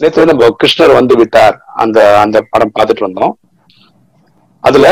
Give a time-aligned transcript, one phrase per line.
[0.00, 1.54] நேற்று நம்ம கிருஷ்ணர் வந்து விட்டார்.
[1.74, 3.34] அந்த அந்த படம் பார்த்துட்டு இருந்தோம்
[4.64, 4.86] அதுல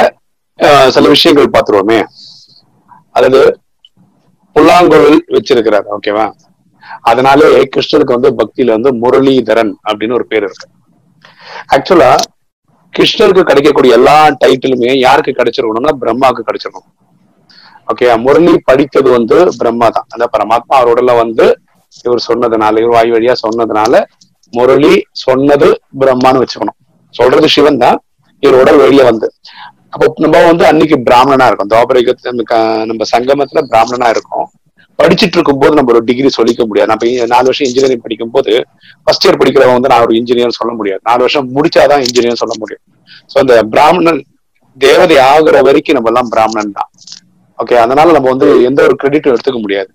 [0.58, 2.00] அஹ், சில விஷயங்கள் பார்த்துருவோமே.
[3.14, 3.40] அதாவது
[4.56, 6.26] புல்லாங்குழல் வச்சிருக்கிறார் ஓகேவா?
[7.04, 10.66] அதனாலே கிருஷ்ணருக்கு வந்து பக்தியில வந்து முரளிதரன் அப்படின்னு ஒரு பேர் இருக்கு.
[11.74, 12.10] ஆக்சுவலா
[12.94, 16.90] கிருஷ்ணருக்கு கிடைக்கக்கூடிய எல்லா டைட்டிலுமே யாருக்கு கிடைச்சிருக்கணும்னா பிரம்மாவுக்கு கிடைச்சிருக்கணும்.
[17.88, 20.06] ஓகே முரளி படித்தது வந்து பிரம்மா தான்.
[20.12, 21.46] அந்த பரமாத்மா அவரோடல வந்து
[22.04, 23.94] இவர் சொன்னதுனால இவர் வாய் வழியா சொன்னதுனால
[24.56, 24.92] முரளி
[25.24, 25.68] சொன்னது
[26.00, 26.78] பிரம்மான்னு வச்சுக்கணும்.
[27.14, 27.98] சொல்றது சிவன் தான்
[28.42, 29.28] இவரோட உடல் வெளியே வந்து.
[29.92, 31.72] அப்போ நம்ம வந்து அன்னைக்கு பிராமணனா இருக்கும்.
[31.74, 32.32] தோபரிகத்துல
[32.90, 34.48] நம்ம சங்கமத்துல பிராமணனா இருக்கோம்.
[34.98, 36.88] இருக்கும் போது நம்ம ஒரு டிகிரி சொல்லிக்க முடியாது.
[36.92, 38.52] நம்ம நாலு வருஷம் இன்ஜினியரிங் படிக்கும் போது
[39.04, 41.00] ஃபர்ஸ்ட் இயர் படிக்கிறவங்க வந்து நான் ஒரு இன்ஜினியர் சொல்ல முடியாது.
[41.08, 42.82] நாலு வருஷம் முடிச்சாதான் இன்ஜினியர் சொல்ல முடியும்.
[43.32, 44.20] சோ அந்த பிராமணன்
[44.76, 46.90] தேவதை ஆகுற வரைக்கும் நம்ம எல்லாம் பிராமணன் தான்
[47.58, 49.90] ஓகே அதனால நம்ம வந்து எந்த ஒரு கிரெடிட்டும் எடுத்துக்க முடியாது.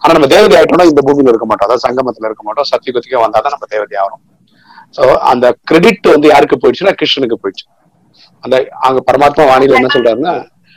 [0.00, 1.68] ஆனா நம்ம தேவதை ஆயிட்டோம்னா இந்த பூமியில இருக்க மாட்டோம்.
[1.68, 2.68] அதாவது சங்கமத்துல இருக்க மாட்டோம்.
[2.72, 4.22] சத்தியுகத்துக்கே வந்தாதான் நம்ம தேவதை ஆகிறோம்
[4.96, 7.64] சோ அந்த கிரெடிட் வந்து யாருக்கு போயிடுச்சுன்னா கிருஷ்ணனுக்கு போயிடுச்சு.
[8.44, 10.34] அந்த அங்க பரமாத்மா வாணியில என்ன சொல்றாருன்னா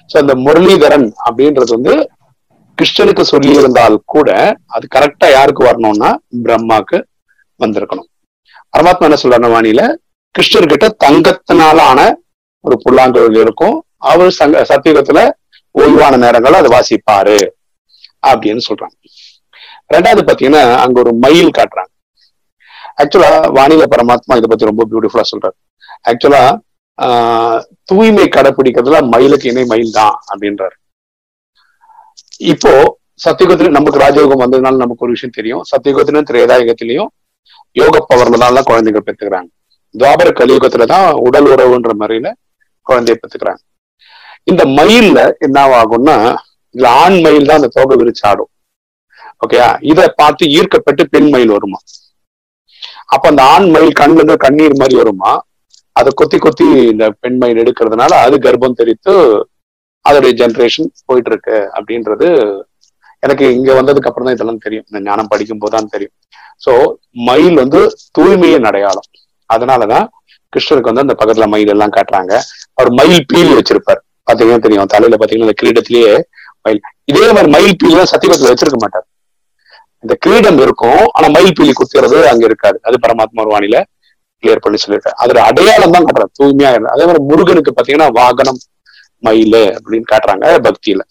[0.09, 1.93] சோ அந்த முரளிதரன் அப்படின்றது வந்து
[2.77, 4.29] கிருஷ்ணனுக்கு சொல்லி இருந்தால் கூட
[4.75, 6.09] அது கரெக்டா யாருக்கு வரணும்னா
[6.45, 6.97] பிரம்மாக்கு
[7.59, 8.07] வந்திருக்கணும்.
[8.73, 9.83] பரமாத்மா என்ன சொல்றாருன்னா வாணியில
[10.35, 12.01] கிருஷ்ணர்கிட்ட தங்கத்தினால ஆன
[12.65, 13.75] ஒரு புல்லாங்குழல் இருக்கும்.
[14.09, 15.19] அவர் சங்க சத்தியுகத்துல
[15.81, 17.37] ஓய்வான நேரங்கள் அதை வாசிப்பாரு.
[18.23, 18.95] அப்படின்னு சொல்றாங்க.
[19.93, 21.91] ரெண்டாவது பாத்தீங்கன்னா அங்க ஒரு மயில் காட்டுறாங்க.
[23.01, 25.57] ஆக்சுவலா வானிலை பரமாத்மா இதை பத்தி ரொம்ப பியூட்டிஃபுல்லா சொல்றாரு.
[26.09, 26.59] ஆக்சுவலா
[26.97, 30.75] ஆஹ் தூய்மை கடைபிடிக்கிறதுல மயிலுக்கு இணை மயில் தான் அப்படின்றாரு.
[32.37, 35.61] இப்போ சத்தியுகத்துல நமக்கு ராஜயோகம் வந்ததுனால நமக்கு ஒரு விஷயம் தெரியும்.
[35.71, 37.07] சத்தியுகத்திலும் திரேதாயுகத்திலையும்
[37.71, 39.49] யோக பவர்ல தான் குழந்தைகள் பெற்றுக்கிறாங்க.
[39.99, 42.33] துவாபர கலியுகத்துல தான் உடல் உறவுன்ற முறையில
[42.87, 43.61] குழந்தைய பெற்றுக்கிறாங்க.
[44.43, 46.37] இந்த மயில்ல என்ன ஆகும்னா
[46.75, 48.51] இதுல ஆண் மயில் தான் அந்த தோகை விரிச்சாடும்
[49.45, 51.79] ஓகேயா இதை பார்த்து ஈர்க்கப்பட்டு பெண் மயில் வருமா?
[53.15, 55.31] அப்ப அந்த ஆண் மயில் கண்ணுல இருந்து கண்ணீர் மாதிரி வருமா?
[55.99, 59.13] அதை கொத்தி கொத்தி இந்த பெண் மயில் எடுக்கிறதுனால அது கர்ப்பம் தெரித்து
[60.05, 62.27] அதோடைய ஜெனரேஷன் போயிட்டு இருக்கு அப்படின்றது
[63.25, 64.85] எனக்கு இங்க வந்ததுக்கு அப்புறம் தான் இதெல்லாம் தெரியும்.
[64.89, 66.13] இந்த ஞானம் படிக்கும் போதுதான் தெரியும்.
[66.65, 66.71] சோ
[67.29, 67.79] மயில் வந்து
[68.17, 69.07] தூய்மையின் அடையாளம்.
[69.49, 70.05] அதனாலதான்
[70.53, 72.33] கிருஷ்ணருக்கு வந்து அந்த பக்கத்துல மயில் எல்லாம் காட்டுறாங்க.
[72.77, 74.01] அவர் மயில் பீலி வச்சிருப்பார்.
[74.27, 74.91] பாத்தீங்கன்னா தெரியும்.
[74.93, 76.13] தலையில பாத்தீங்கன்னா இந்த கிரீடத்திலேயே
[76.67, 76.81] மயில்.
[77.11, 78.11] இதே மாதிரி மயில் பீலி தான்
[78.51, 79.05] வச்சிருக்க மாட்டார்.
[80.03, 82.77] இந்த கிரீடம் இருக்கும் ஆனா மயில் பீலி குத்துறது அங்க இருக்காது.
[82.87, 83.53] அது பரமாத்மா ஒரு
[84.43, 85.17] கிளியர் பண்ணி சொல்லியிருக்காரு.
[85.23, 86.31] அதுல அடையாளம் தான் காட்டுறாரு.
[86.39, 88.59] தூய்மையா அதே மாதிரி முருகனுக்கு பாத்தீங்கன்னா வாகனம்
[89.25, 91.03] மயில் அப்படின்னு காட்டுறாங்க பக்தியில.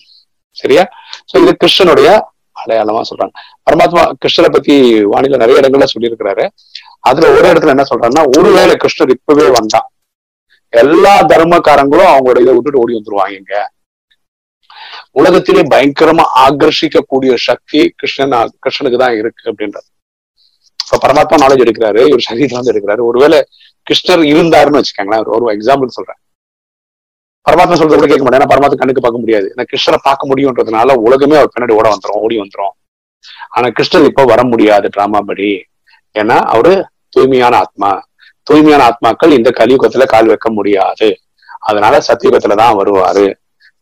[0.57, 0.83] சரியா?
[1.31, 2.09] சோ இது கிருஷ்ணனுடைய
[2.57, 3.35] அடையாளமா சொல்றாங்க.
[3.67, 4.75] பரமாத்மா கிருஷ்ணரை பத்தி
[5.13, 6.45] வானிலை நிறைய இடங்கள்ல சொல்லியிருக்கிறாரு.
[7.09, 9.89] அதுல ஒரு இடத்துல என்ன சொல்றாருன்னா ஒருவேளை கிருஷ்ணர் இப்பவே வந்தான்
[10.73, 13.55] எல்லா தர்மக்காரங்களும் அவங்களோட இதை விட்டுட்டு ஓடி வந்துருவாங்க இங்க.
[15.17, 20.05] உலகத்திலே பயங்கரமா ஆகர்ஷிக்கக்கூடிய சக்தி கிருஷ்ணன் கிருஷ்ணனுக்கு தான் இருக்கு அப்படின்றது
[20.95, 23.07] இப்ப பரமாத்மா நாலேஜ் எடுக்கிறாரு இவர் சரீரம் வந்து எடுக்கிறாரு.
[23.07, 23.47] ஒருவேளை
[23.91, 26.17] கிருஷ்ணர் இருந்தாருன்னு வச்சுக்கோங்களேன் ஒரு- எக்ஸாம்பிள் சொல்றேன்.
[27.51, 29.55] பரமாத்மா சொல்றது கூட கேட்க மாட்டேன் ஏன்னா பரமாத்மா கண்ணுக்கு பார்க்க முடியாது.
[29.57, 32.87] ஏன்னா கிருஷ்ணரை பார்க்க முடியும்ன்றதுனால உலகமே அவர் பின்னாடி ஓட வந்துரும் ஓடி வந்துரும்.
[33.49, 35.65] ஆனா கிருஷ்ணர் இப்ப வர முடியாது டிராமா படி.
[36.19, 38.09] ஏன்னா அவரு தூய்மையான ஆத்மா.
[38.43, 41.21] தூய்மையான ஆத்மாக்கள் இந்த கலியுகத்துல கால் வைக்க முடியாது.
[41.59, 43.35] அதனால சத்தியுகத்துலதான் வருவாரு.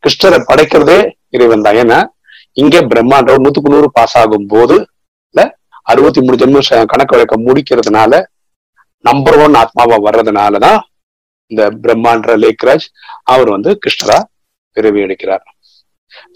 [0.04, 0.98] கிருஷ்ணரை படைக்கிறதே
[1.36, 1.78] இறைவன் தான்.
[1.82, 2.00] ஏன்னா
[2.62, 4.76] இங்கே பிரம்மாண்ட நூத்துக்கு நூறு பாஸ் ஆகும் போது
[5.92, 6.58] அறுபத்தி மூணு ஜென்ம
[6.92, 8.12] கணக்கு வழக்க முடிக்கிறதுனால
[9.04, 10.78] நம்பர் ஒன் ஆத்மாவா வர்றதுனாலதான்
[11.50, 12.86] இந்த பிரம்மாண்ட லேக்ராஜ்
[13.32, 14.16] அவர் வந்து கிருஷ்ணரா
[14.76, 15.44] பிறவி எடுக்கிறார்.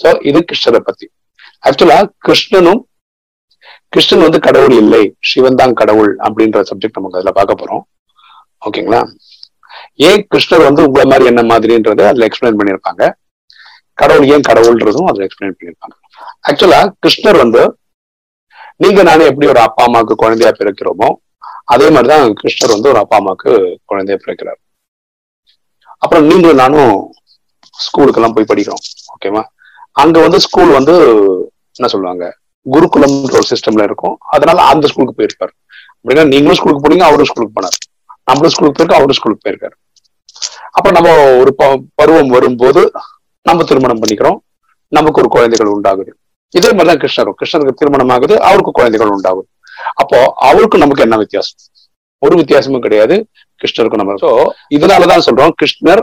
[0.00, 1.06] சோ இது கிருஷ்ணரை பத்தி.
[1.68, 2.82] ஆக்சுவலா கிருஷ்ணனும்
[3.94, 7.82] கிருஷ்ணன் வந்து கடவுள் இல்லை சிவன் தான் கடவுள் அப்படின்ற சப்ஜெக்ட் நமக்கு அதுல பார்க்க போறோம்.
[8.66, 9.00] ஓகேங்களா
[10.08, 13.02] ஏன் கிருஷ்ணர் வந்து உங்களை மாதிரி என்ன மாதிரின்றத அதுல எக்ஸ்பிளைன் பண்ணியிருப்பாங்க?
[13.98, 15.94] கடவுள் ஏன் கடவுள்ன்றதும் அதுல எக்ஸ்பிளைன் பண்ணியிருக்காங்க.
[16.48, 17.78] ஆக்சுவலா கிருஷ்ணர் வந்து
[18.76, 21.14] நீங்க நானே எப்படி ஒரு அப்பா அம்மாவுக்கு குழந்தையா பிறக்கிறோமோ
[21.64, 24.60] அதே மாதிரிதான் கிருஷ்ணர் வந்து ஒரு அப்பா அம்மாவுக்கு குழந்தையா பிறக்கிறார்.
[25.98, 27.12] அப்புறம் நீங்களும் நானும்
[27.70, 29.44] ஸ்கூலுக்கு எல்லாம் போய் படிக்கிறோம் ஓகேவா
[29.92, 30.94] அங்க வந்து ஸ்கூல் வந்து
[31.72, 32.38] என்ன சொல்லுவாங்க
[32.72, 34.18] குருகுலம்ன்ற ஒரு சிஸ்டம்ல இருக்கும்.
[34.30, 35.66] அதனால அந்த ஸ்கூலுக்கு போயிருப்பாரு.
[35.74, 38.12] அப்படின்னா நீங்களும் ஸ்கூலுக்கு போனீங்க அவரும் ஸ்கூலுக்கு போனார்.
[38.24, 39.72] நம்மளும் ஸ்கூலுக்கு போயிருக்கோம் அவரும் ஸ்கூலுக்கு போயிருக்காரு.
[40.70, 42.92] அப்ப நம்ம ஒரு ப- பருவம் வரும்போது
[43.46, 44.38] நம்ம திருமணம் பண்ணிக்கிறோம்.
[44.92, 46.10] நமக்கு ஒரு குழந்தைகள் உண்டாகுது.
[46.54, 47.36] இதே மாதிரிதான் கிருஷ்ணரும்.
[47.40, 49.48] கிருஷ்ணருக்கு திருமணம் ஆகுது அவருக்கு குழந்தைகள் உண்டாகுது.
[50.02, 50.18] அப்போ
[50.48, 51.58] அவருக்கும் நமக்கு என்ன வித்தியாசம்?
[52.22, 53.16] ஒரு வித்தியாசமும் கிடையாது.
[53.60, 54.30] கிருஷ்ணருக்கும் நம்ம ஸோ
[54.76, 56.02] இதனாலதான் சொல்றோம் கிருஷ்ணர்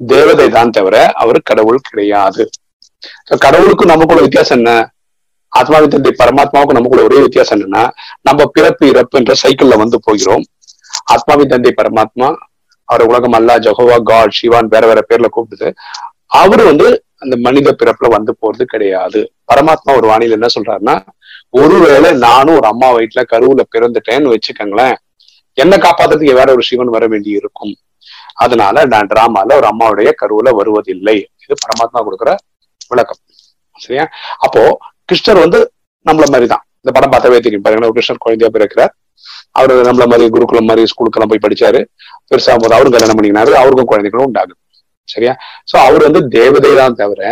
[0.00, 2.44] தேவதை தான் தவிர அவர் கடவுள் கிடையாது.
[3.44, 4.72] கடவுளுக்கும் நமக்குள்ள வித்தியாசம் என்ன?
[5.52, 7.82] ஆத்மாவின் தந்தை பரமாத்மாவுக்கும் நமக்குள்ள ஒரே வித்தியாசம் என்னன்னா
[8.28, 10.44] நம்ம பிறப்பு இறப்பு என்ற சைக்கிள்ல வந்து போகிறோம்.
[11.14, 12.28] ஆத்மாவின் தந்தை பரமாத்மா
[12.88, 15.68] அவர் உலகம் அல்லா ஜஹோவா காட் சிவான் வேற வேற பேர்ல கூப்பிடுது.
[16.40, 16.86] அவர் வந்து
[17.18, 19.20] அந்த மனித பிறப்புல வந்து போறது கிடையாது.
[19.50, 20.94] பரமாத்மா ஒரு வானிலை என்ன சொல்றாருன்னா
[21.50, 24.94] ஒருவேளை நானும் ஒரு அம்மா வயிற்றுல கருவுல பிறந்துட்டேன்னு வச்சுக்கோங்களேன்
[25.58, 27.72] என்ன காப்பாத்துறதுக்கு வேற ஒரு சிவன் வர வேண்டி இருக்கும்.
[28.34, 31.16] அதனால நான் டிராமால ஒரு அம்மாவுடைய கருவுல வருவதில்லை.
[31.44, 32.30] இது பரமாத்மா கொடுக்குற
[32.88, 33.20] விளக்கம்.
[33.78, 34.04] சரியா?
[34.38, 34.62] அப்போ
[35.08, 35.60] கிருஷ்ணர் வந்து
[36.06, 37.62] நம்மள மாதிரி தான் இந்த படம் பார்த்தாவே தெரியும்.
[37.62, 38.92] பாருங்க கிருஷ்ணர் குழந்தையா பிறக்கிறார்.
[39.50, 41.80] அவரு நம்மள மாதிரி குருகுலம் மாதிரி ஸ்கூலுக்கெல்லாம் போய் படிச்சாரு.
[42.30, 43.52] பெருசாகும் போது அவரும் கல்யாணம் பண்ணிக்கினாரு.
[43.62, 44.60] அவருக்கும் குழந்தைகளும் உண்டாகுது.
[45.14, 45.32] சரியா?
[45.70, 47.22] சோ அவர் வந்து தேவதை தான் தவிர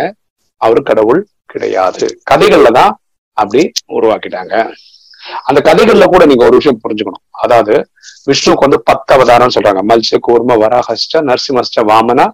[0.61, 1.21] அவர் கடவுள்
[1.53, 2.05] கிடையாது.
[2.31, 2.91] கதைகள்ல தான்
[3.37, 3.61] அப்படி
[3.97, 4.53] உருவாக்கிட்டாங்க.
[5.49, 7.23] அந்த கதைகள்ல கூட நீங்க ஒரு விஷயம் புரிஞ்சுக்கணும்.
[7.43, 7.73] அதாவது
[8.29, 9.81] விஷ்ணுக்கு வந்து பத்து அவதாரம் சொல்றாங்க.
[9.91, 12.25] மல்ச கூர்ம வராஹஸ்ட நரசிம்மஸ்ட வாமனா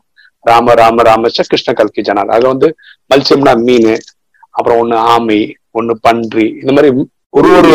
[0.49, 2.67] ராம ராம ராமச்ச கிருஷ்ண கல்கி ஜனார் அது வந்து
[3.11, 3.93] மல்சியம்னா மீன்
[4.57, 5.39] அப்புறம் ஒண்ணு ஆமை
[5.79, 6.89] ஒண்ணு பன்றி இந்த மாதிரி
[7.37, 7.71] ஒரு ஒரு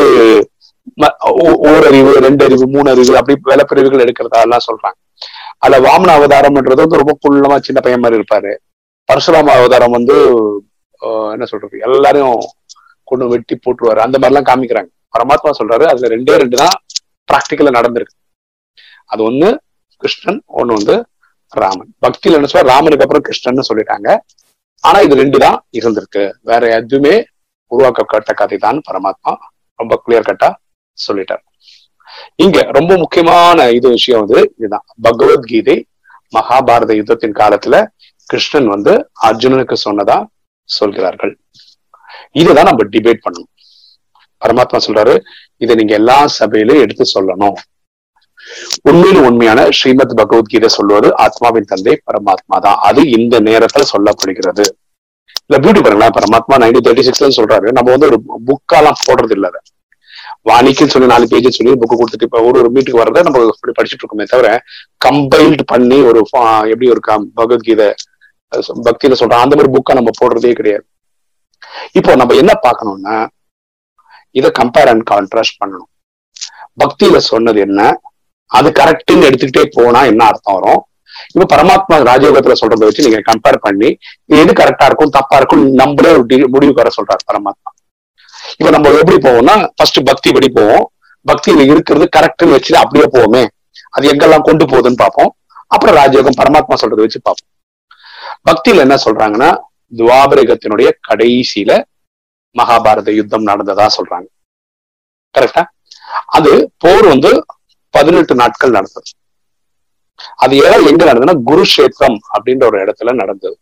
[1.71, 4.97] ஓரறிவு ரெண்டு அறிவு மூணு அறிவு அப்படி வேலைப்பிரிவுகள் எடுக்கிறதா எல்லாம் சொல்றாங்க.
[5.63, 8.53] அதுல வாமன அவதாரம்ன்றது வந்து ரொம்ப குள்ளமா சின்ன பையன் மாதிரி இருப்பாரு.
[9.09, 10.17] பரசுராம அவதாரம் வந்து
[11.35, 12.41] என்ன சொல்றது எல்லாரையும்
[13.11, 14.01] கொண்டு வெட்டி போட்டுருவாரு.
[14.07, 14.91] அந்த மாதிரி எல்லாம் காமிக்கிறாங்க.
[15.15, 16.75] பரமாத்மா சொல்றாரு அதுல ரெண்டே ரெண்டு தான்
[17.31, 18.15] பிராக்டிக்கலா நடந்திருக்கு.
[19.13, 19.49] அது ஒண்ணு
[20.03, 20.95] கிருஷ்ணன் ஒண்ணு வந்து
[21.63, 21.91] ராமன்.
[22.05, 24.09] பக்தியில என்ன சொல்ற ராமனுக்கு அப்புறம் கிருஷ்ணன் சொல்லிட்டாங்க.
[24.89, 26.23] ஆனா இது ரெண்டு தான் இருந்திருக்கு.
[26.51, 27.15] வேற எதுவுமே
[27.75, 29.33] உருவாக்கப்பட்ட கதை தான் பரமாத்மா.
[29.81, 30.49] ரொம்ப கிளியர் கட்டா
[30.99, 31.45] சொல்லிட்டார்.
[32.37, 34.85] இங்க ரொம்ப முக்கியமான இது விஷயம் வந்து இதுதான்.
[35.03, 35.87] பகவத்கீதை
[36.37, 37.87] மகாபாரத யுத்தத்தின் காலத்துல
[38.27, 40.25] கிருஷ்ணன் வந்து அர்ஜுனனுக்கு சொன்னதா
[40.65, 41.39] சொல்கிறார்கள்.
[42.33, 43.51] இதுதான் நம்ம டிபேட் பண்ணணும்.
[44.43, 45.21] பரமாத்மா சொல்றாரு
[45.57, 47.57] இதை நீங்க எல்லா சபையிலும் எடுத்து சொல்லணும்.
[48.83, 52.79] உண்மையில் உண்மையான ஸ்ரீமத் பகவத்கீதை சொல்வது ஆத்மாவின் தந்தை பரமாத்மா தான்.
[52.81, 54.65] அது இந்த நேரத்துல சொல்லப்படுகிறது.
[55.47, 57.69] இல்ல பியூட்டி பாருங்களேன் பரமாத்மா நைன்டீன் தேர்ட்டி சிக்ஸ்ல சொல்றாரு.
[57.73, 59.51] நம்ம வந்து ஒரு புக்காலாம் போடுறது இல்ல
[60.47, 64.03] வாணிக்குன்னு சொல்லி நாலு பேஜ் சொல்லி புக்கு கொடுத்துட்டு இப்ப ஒரு ஒரு வீட்டுக்கு வர்றதை நம்ம அப்படி படிச்சுட்டு
[64.05, 64.49] இருக்கோமே தவிர
[65.07, 66.21] கம்பைல்டு பண்ணி ஒரு
[66.73, 67.03] எப்படி ஒரு
[67.39, 67.89] பகவத்கீதை
[68.87, 70.85] பக்தியில சொல்றோம் அந்த மாதிரி புக்கை நம்ம போடுறதே கிடையாது.
[71.99, 73.17] இப்போ நம்ம என்ன பார்க்கணும்னா
[74.39, 75.91] இதை கம்பேர் அண்ட் கான்ட்ராஸ்ட் பண்ணணும்.
[76.83, 77.81] பக்தியில சொன்னது என்ன
[78.51, 80.83] அது கரெக்ட்னு எடுத்துக்கிட்டே போனா என்ன அர்த்தம் வரும்?
[81.33, 83.89] இப்ப பரமாத்மா ராஜயோகத்துல சொல்றதை வச்சு நீங்க கம்பேர் பண்ணி
[84.41, 86.25] எது கரெக்டா இருக்கும் தப்பா இருக்கும் நம்மளே ஒரு
[86.55, 87.71] முடிவுக்கு வர சொல்றாரு பரமாத்மா.
[88.59, 90.93] இப்ப நம்ம எப்படி போவோம்னா ஃபர்ஸ்ட் பக்தி படி போவோம்.
[91.27, 93.47] பக்தியில இருக்கிறது கரெக்ட்னு வச்சு அப்படியே போவோமே.
[93.91, 95.37] அது எங்கெல்லாம் கொண்டு போகுதுன்னு பார்ப்போம்.
[95.67, 97.51] அப்புறம் ராஜயோகம் பரமாத்மா சொல்றதை வச்சு பார்ப்போம்.
[98.51, 99.51] பக்தியில என்ன சொல்றாங்கன்னா
[99.97, 101.83] துவாபரகத்தினுடைய கடைசியில
[102.57, 104.27] மகாபாரத யுத்தம் நடந்ததா சொல்றாங்க.
[105.39, 105.63] கரெக்டா
[106.27, 107.45] அது போர் வந்து
[107.91, 109.11] பதினெட்டு நாட்கள் நடந்தது.
[110.37, 113.57] அது ஏதாவது எங்க நடந்ததுன்னா குருஷேத்திரம் அப்படின்ற ஒரு இடத்துல நடந்தது.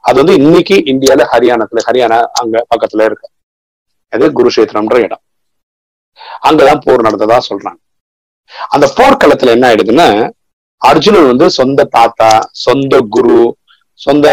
[0.00, 3.28] அது வந்து இன்னைக்கு இந்தியால ஹரியானாத்துல ஹரியானா அங்க பக்கத்துல இருக்கு.
[4.16, 5.22] அது குருஷேத்திரம்ன்ற இடம்.
[6.48, 7.80] அங்கதான் போர் நடந்ததா சொல்றாங்க.
[8.74, 10.08] அந்த போர்க்களத்துல என்ன ஆயிடுதுன்னா
[10.82, 12.30] அர்ஜுனன் வந்து சொந்த தாத்தா
[12.64, 13.36] சொந்த குரு
[14.00, 14.26] சொந்த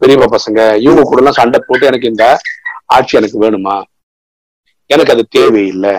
[0.00, 2.24] பெரியப்பா பசங்க இவங்க கூட எல்லாம் சண்டை போட்டு எனக்கு இந்த
[2.86, 3.76] ஆட்சி எனக்கு வேணுமா?
[4.90, 5.92] எனக்கு அது தேவையில்லை.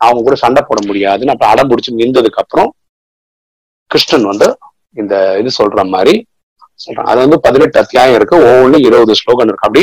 [0.00, 2.70] அவங்க கூட சண்டை போட முடியாதுன்னு அப்ப அடம் பிடிச்சு நின்றதுக்கு அப்புறம்
[3.90, 4.48] கிருஷ்ணன் வந்து
[4.96, 6.14] இந்த இது சொல்ற மாதிரி
[6.84, 7.08] சொல்றேன்.
[7.10, 8.36] அது வந்து பதினெட்டு அத்தியாயம் இருக்கு.
[8.36, 9.66] ஒவ்வொன்றும் இருபது ஸ்லோகன் இருக்கு.
[9.68, 9.82] அப்படி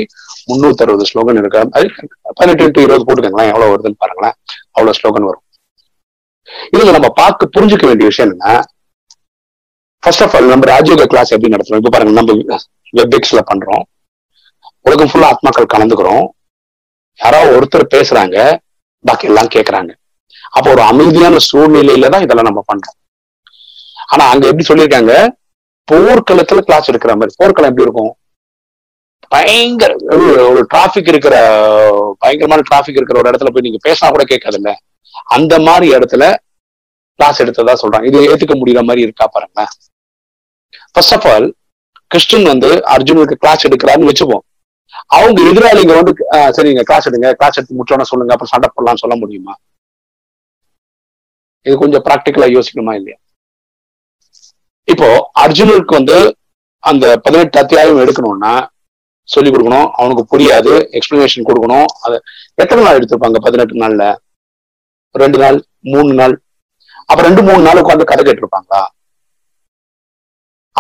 [0.50, 1.60] முன்னூத்தி அறுபது ஸ்லோகன் இருக்கு.
[1.72, 1.86] அது
[2.22, 3.52] பதினெட்டு டு இருபது போட்டுக்கோங்களேன்.
[3.54, 4.36] எவ்வளவு வருதுன்னு பாருங்களேன்.
[4.72, 5.44] அவ்வளவு ஸ்லோகன் வரும்.
[6.76, 8.54] இதுல நம்ம பார்க்க புரிஞ்சுக்க வேண்டிய விஷயம் என்னன்னா
[10.00, 12.34] ஃபர்ஸ்ட் ஆஃப் ஆல் நம்ம ராஜயோக கிளாஸ் எப்படி நடத்துறோம் இப்ப பாருங்க நம்ம
[12.98, 13.84] வெப்எக்ஸ்ல பண்றோம்.
[14.80, 16.26] உலகம் ஃபுல்லா ஆத்மாக்கள் கலந்துக்கிறோம்.
[17.20, 18.38] யாரோ ஒருத்தர் பேசுறாங்க.
[19.06, 19.92] பாக்கி எல்லாம் கேக்குறாங்க.
[20.50, 22.98] அப்போ ஒரு அமைதியான சூழ்நிலையில தான் இதெல்லாம் நம்ம பண்றோம்.
[24.08, 25.14] ஆனா அங்க எப்படி சொல்லியிருக்காங்க?
[25.92, 27.34] போர்க்களத்துல கிளாஸ் எடுக்கிற மாதிரி.
[27.36, 28.16] போர்க்களம் எப்படி இருக்கும்?
[29.28, 31.36] பயங்கர ஒரு- டிராபிக் இருக்கிற
[32.20, 34.74] பயங்கரமான டிராபிக் இருக்கிற ஒரு இடத்துல போய் நீங்க பேசினா கூட கேட்காதுல்ல.
[35.24, 36.36] அந்த மாதிரி இடத்துல
[37.16, 38.06] கிளாஸ் எடுத்ததா சொல்றாங்க.
[38.06, 39.70] இது ஏத்துக்க முடியற மாதிரி இருக்கா பாருங்களேன்
[40.92, 41.56] ஃபர்ஸ்ட் ஆஃப் ஆல்
[42.08, 44.72] கிறிஸ்டின் வந்து அர்ஜுனுக்கு கிளாஸ் எடுக்கிறான்னு வச்சுப்போம்.
[45.06, 49.56] அவங்க எதிராளிங்க வந்து சரிங்க கிளாஸ் எடுங்க கிளாஸ் எடுத்து முடிச்சோன்னு சொல்லுங்க அப்புறம் சண்டை போடலாம்னு சொல்ல முடியுமா?
[51.62, 53.18] இது கொஞ்சம் ப்ராக்டிக்கலா யோசிக்கணுமா இல்லையா?
[54.92, 55.08] இப்போ
[55.44, 56.18] அர்ஜுனனுக்கு வந்து
[56.90, 58.54] அந்த பதினெட்டு அத்தியாயம் எடுக்கணும்னா
[59.34, 59.88] சொல்லி கொடுக்கணும்.
[60.00, 60.72] அவனுக்கு புரியாது.
[60.98, 61.88] எக்ஸ்பிளனேஷன் கொடுக்கணும்.
[62.06, 62.16] அது
[62.62, 63.40] எத்தனை நாள் எடுத்திருப்பாங்க?
[63.46, 64.06] பதினெட்டு நாள்ல?
[65.24, 65.58] ரெண்டு நாள்?
[65.94, 66.34] மூணு நாள்?
[67.10, 68.82] அப்ப ரெண்டு மூணு நாள் உட்காந்து கதை கேட்டிருப்பாங்களா?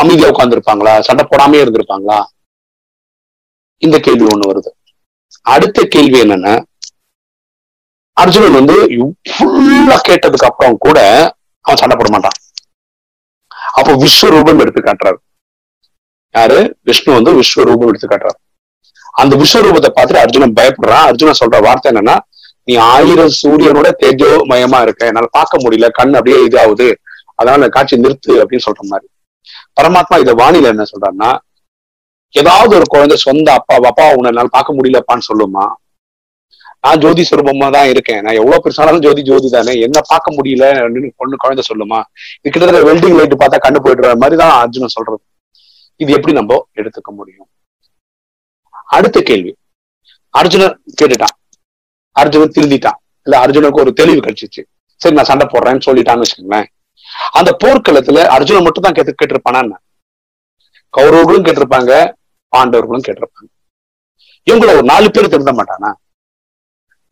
[0.02, 2.20] அமைதியா உட்கார்ந்து இருப்பாங்களா சண்டை போடாமே இருந்திருப்பாங்களா?
[3.86, 4.72] இந்த கேள்வி ஒண்ணு வருது.
[5.56, 6.54] அடுத்த கேள்வி என்னன்னா
[8.22, 8.76] அர்ஜுனன் வந்து
[9.32, 11.00] ஃபுல்லா கேட்டதுக்கு அப்புறம் கூட
[11.66, 12.38] அவன் சண்டை போட மாட்டான்.
[13.84, 15.20] அப்போ விஸ்வரூபம் எடுத்து காட்டுறாரு.
[16.36, 16.78] யாரு?
[16.82, 18.40] விஷ்ணு வந்து விஸ்வரூபம் எடுத்து காட்டுறாரு.
[19.12, 21.08] அந்த விஸ்வரூபத்தை பார்த்துட்டு அர்ஜுனன் பயப்படுறான்.
[21.10, 22.16] அர்ஜுனன் சொல்ற வார்த்தை என்னன்னா
[22.64, 25.06] நீ ஆயிரம் சூரியனோட தேஜோமயமா இருக்க.
[25.06, 25.88] என்னால பார்க்க முடியல.
[25.92, 26.94] கண் அப்படியே இதாகுது.
[27.36, 29.08] அதனால காட்சி நிறுத்து அப்படின்னு சொல்ற மாதிரி.
[29.82, 31.38] பரமாத்மா இதை வானிலை என்ன சொல்றாருன்னா
[32.30, 35.66] ஏதாவது ஒரு குழந்தை சொந்த அப்பா அப்பா உன்னை என்னால பார்க்க முடியலப்பான்னு சொல்லுமா?
[36.84, 38.22] நான் ஜோதி சுரூபமா தான் இருக்கேன்.
[38.26, 39.74] நான் எவ்வளவு பெருசானாலும் ஜோதி ஜோதி தானே.
[39.86, 40.66] என்ன பார்க்க முடியல
[41.20, 42.00] பொண்ணு குழந்தை சொல்லுமா.
[42.40, 45.24] இது கிட்டத்தட்ட வெல்டிங் லைட் பார்த்தா கண்ணு போயிடுற மாதிரி தான் அர்ஜுனன் சொல்றது.
[46.04, 47.48] இது எப்படி நம்ம எடுத்துக்க முடியும்?
[48.98, 49.54] அடுத்த கேள்வி.
[50.34, 51.36] அர்ஜுனன் கேட்டுட்டான்.
[52.22, 53.00] அர்ஜுனன் திருந்திட்டான்.
[53.26, 54.62] இல்ல அர்ஜுனுக்கு ஒரு தெளிவு கிடைச்சிச்சு.
[55.02, 56.68] சரி நான் சண்டை போடுறேன்னு சொல்லிட்டான்னு வச்சுக்கோங்களேன்.
[57.40, 59.62] அந்த போர்க்களத்துல அர்ஜுனன் மட்டும் தான் கேட்டு கேட்டிருப்பானா
[60.94, 61.92] கௌரவர்களும் கேட்டிருப்பாங்க
[62.54, 63.50] பாண்டவர்களும் கேட்டிருப்பாங்க.
[64.48, 65.90] இவங்கள ஒரு நாலு பேர் திருந்த மாட்டானா?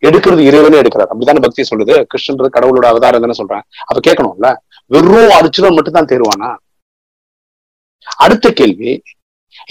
[0.07, 1.09] எடுக்கிறது இறைவனே எடுக்கிறார்.
[1.11, 1.95] அப்படித்தானே பக்தி சொல்லுது.
[2.11, 4.49] கிருஷ்ணன் கடவுளோட அவதாரம் தானே சொல்றேன் அப்ப கேட்கணும்ல
[4.93, 6.49] வெறும் அர்ஜுனன் மட்டும் தான் தேருவானா?
[8.23, 8.91] அடுத்த கேள்வி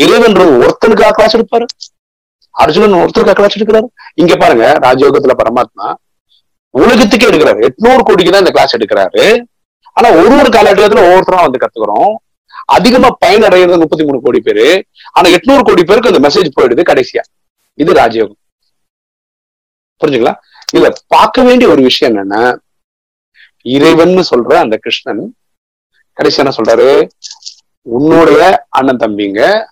[0.05, 1.67] இறைவன் ஒருத்தனுக்காக கிளாஸ் எடுப்பாரு
[2.63, 5.89] அர்ஜுனன் ஒருத்தருக்காக கிளாஸ் எடுக்கிறாரு இங்க பாருங்க ராஜயோகத்துல பரமாத்மா
[6.75, 7.61] உலகத்துக்கே எடுக்கிறாரு.
[7.69, 9.25] எட்நூறு கோடிக்கு தான் இந்த கிளாஸ் எடுக்கிறாரு.
[9.97, 12.13] ஆனா ஒரு ஒரு காலகட்டத்துல ஒவ்வொருத்தரும் வந்து கத்துக்கிறோம்.
[12.77, 14.67] அதிகமா பயனடைகிறது முப்பத்தி மூணு கோடி பேரு.
[15.13, 17.23] ஆனா எட்நூறு கோடி பேருக்கு அந்த மெசேஜ் போயிடுது கடைசியா.
[17.83, 18.40] இது ராஜயோகம்.
[20.01, 20.35] புரிஞ்சுங்களா?
[20.73, 22.59] இதுல பார்க்க வேண்டிய ஒரு விஷயம் என்னன்னா
[23.63, 25.35] இறைவன் சொல்ற அந்த கிருஷ்ணன்
[26.13, 27.09] கடைசி என்ன சொல்றாரு?
[27.83, 29.63] உன்னுடைய அண்ணன் தம்பிங்க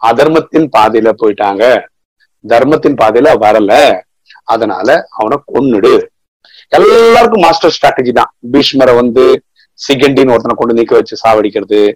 [0.00, 1.84] அதர்மத்தின் பாதையில போயிட்டாங்க.
[2.46, 4.00] தர்மத்தின் பாதையில வரல.
[4.44, 6.06] அதனால அவனை கொன்னுடு.
[6.68, 8.34] எல்லாருக்கும் மாஸ்டர் ஸ்ட்ராட்டஜி தான்.
[8.52, 9.42] பீஷ்மரை வந்து
[9.88, 11.92] சிகண்டின்னு ஒருத்தனை கொண்டு நிக்க வச்சு சாவடிக்கிறது.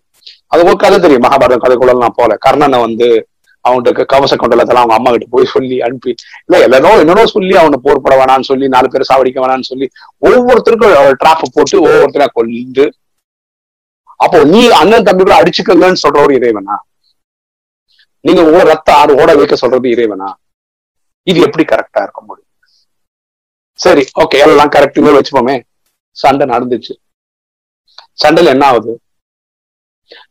[0.46, 1.22] அது ஒரு கதை தெரியும்.
[1.22, 2.38] மகாபாரதம் கதைக்குள்ள நான் போல.
[2.46, 3.28] கர்ணனை வந்து
[3.64, 6.14] அவனுக்கு கவச கொண்டலத்தெல்லாம் அவங்க அம்மா கிட்ட போய் சொல்லி அனுப்பி.
[6.46, 9.86] இல்ல எல்லாரும் என்னென்னோ சொல்லி அவனை போர் போட வேணாம்னு சொல்லி நாலு பேர் சாவடிக்க வேணாம்னு சொல்லி
[10.26, 12.86] ஒவ்வொருத்தருக்கும் டிராப் போட்டு ஒவ்வொருத்தரா கொண்டு.
[14.16, 16.76] அப்போ நீ அண்ணன் தம்பிகளை அடிச்சுக்கங்கன்னு சொல்ற ஒரு இறைவனா?
[18.24, 20.28] நீங்க உங்க ரத்த ஆறு ஓட வைக்க சொல்றது இறைவனா?
[21.26, 22.50] இது எப்படி கரெக்டா இருக்க முடியும்?
[23.78, 25.56] சரி ஓகே எல்லாம் கரெக்டுமே வச்சுப்போமே.
[26.16, 26.94] சண்டை நடந்துச்சு.
[28.22, 28.92] சண்டையில என்ன ஆகுது?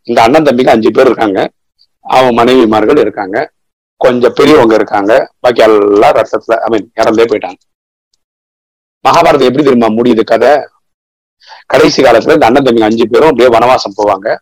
[0.03, 1.39] இந்த அண்ணன் தம்பிக்கு அஞ்சு பேர் இருக்காங்க.
[2.01, 3.51] அவன் மனைவிமார்கள் இருக்காங்க.
[3.98, 5.34] கொஞ்சம் பெரியவங்க இருக்காங்க.
[5.39, 7.58] பாக்கி எல்லாம் ரத்தத்துல ஐ மீன் இறந்தே போயிட்டாங்க.
[9.10, 10.58] மகாபாரதம் எப்படி தெரியுமா முடியுது கதை?
[11.65, 14.38] கடைசி காலத்துல இந்த அண்ணன் தம்பி அஞ்சு பேரும் அப்படியே வனவாசம் போவாங்க.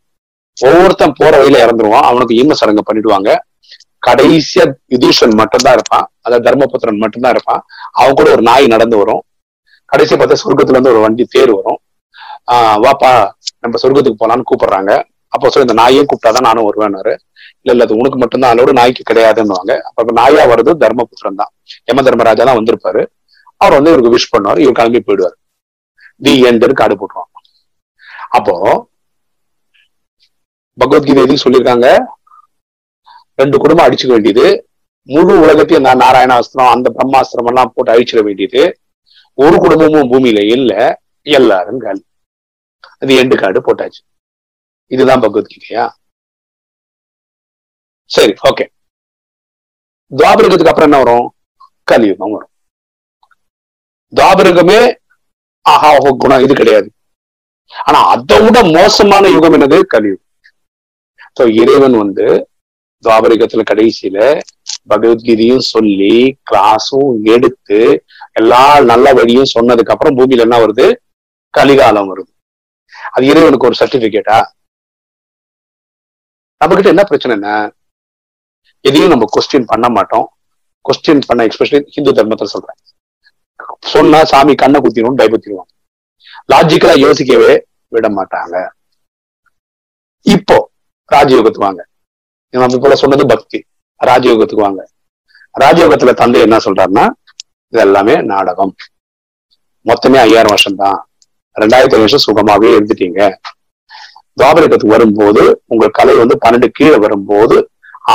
[0.62, 2.02] ஒவ்வொருத்தன் போற வழியில இறந்துருவான்.
[2.02, 3.38] அவனுக்கு ஈம சடங்கு பண்ணிடுவாங்க.
[4.08, 6.12] கடைசியா யுதீஷன் மட்டும்தான் இருப்பான்.
[6.22, 7.64] அதாவது தர்மபுத்திரன் மட்டும்தான் இருப்பான்.
[7.92, 9.22] அவன் கூட ஒரு நாய் நடந்து வரும்.
[9.86, 11.80] கடைசி பார்த்தா சொர்க்கத்துல இருந்து ஒரு வண்டி தேர் வரும்.
[12.52, 15.04] ஆஹ் வாப்பா நம்ம சொர்க்கத்துக்கு போலான்னு கூப்பிடுறாங்க.
[15.28, 17.18] அப்போ சொல்லி இந்த நாயே கூப்பிட்டாதான் நானும் வருவேன்னாரு.
[17.70, 19.74] இல்ல இல்ல அது உனக்கு மட்டும்தான் அளவு நாய்க்கு கிடையாதுன்னுவாங்க.
[19.90, 21.52] அப்ப நாயா வருது தர்மபுத்திரன் தான்
[21.90, 23.02] யம தர்மராஜா தான் வந்திருப்பாரு
[23.62, 24.60] அவர் வந்து இவருக்கு விஷ் பண்ணுவார்.
[24.64, 25.36] இவர் கிளம்பி போயிடுவார்.
[26.22, 27.36] தி எண்டுன்னு காடு போட்டுருவாங்க
[28.38, 28.56] அப்போ
[30.78, 31.88] பகவத்கீதை எதுக்கு சொல்லியிருக்காங்க?
[33.40, 34.46] ரெண்டு குடும்பம் அடிச்சுக்க வேண்டியது.
[35.10, 38.62] முழு உலகத்தையும் நான் நாராயணாஸ்திரம் அந்த பிரம்மாஸ்திரம் எல்லாம் போட்டு அழிச்சிட வேண்டியது.
[39.38, 40.72] ஒரு குடும்பமும் பூமியில இல்ல.
[41.26, 42.04] எல்லாரும் காலி.
[43.02, 44.02] அது எண்டு காடு போட்டாச்சு.
[44.92, 45.86] இதுதான் பகவத்கீதையா?
[48.12, 48.66] சரி ஓகே
[50.12, 51.26] துவாபரகத்துக்கு அப்புறம் என்ன வரும்?
[51.88, 52.52] கலியுகம் வரும்.
[54.14, 54.80] துவாபரகமே
[55.66, 55.90] ஆஹா
[56.24, 56.88] குணம் இது கிடையாது.
[57.88, 59.78] ஆனா அதை விட மோசமான யுகம் என்னது?
[59.94, 60.26] கலியுகம்.
[61.38, 62.26] ஸோ இறைவன் வந்து
[63.04, 64.18] துவாபரிகத்துல கடைசியில
[64.92, 66.16] பகவத்கீதையும் சொல்லி
[66.50, 67.80] கிளாஸும் எடுத்து
[68.40, 68.62] எல்லா
[68.92, 70.88] நல்ல வழியும் சொன்னதுக்கு அப்புறம் பூமியில என்ன வருது?
[71.54, 72.32] கலிகாலம் வருது.
[73.16, 74.38] அது இறைவனுக்கு ஒரு சர்டிபிகேட்டா
[76.62, 77.54] நம்ம கிட்ட என்ன பிரச்சனைன்னா
[78.86, 80.28] எதையும் நம்ம கொஸ்டின் பண்ண மாட்டோம்.
[80.86, 82.80] கொஸ்டின் பண்ண எக்ஸ்பெஷலி ஹிந்து தர்மத்துல சொல்றேன்
[83.94, 85.72] சொன்னா சாமி கண்ணை குத்திடும் பயபுத்திடுவாங்க
[86.52, 87.52] லாஜிக்கலா யோசிக்கவே
[87.94, 88.56] விட மாட்டாங்க.
[90.26, 90.58] இப்போ
[91.12, 91.82] ராஜயோகத்துக்கு வாங்க.
[92.54, 93.60] நம்ம போல சொன்னது பக்தி.
[94.10, 94.82] ராஜயோகத்துக்கு வாங்க.
[95.64, 97.06] ராஜயோகத்துல தந்தை என்ன சொல்றாருன்னா
[97.74, 98.74] இது எல்லாமே நாடகம்.
[99.86, 101.00] மொத்தமே ஐயாயிரம் வருஷம் தான்
[101.56, 103.20] ரெண்டாயிரத்தி வருஷம் சுகமாவே இருந்துட்டீங்க.
[104.38, 107.58] துவாபரகத்துக்கு வரும்போது உங்க கலை வந்து பன்னெண்டு கீழே வரும்போது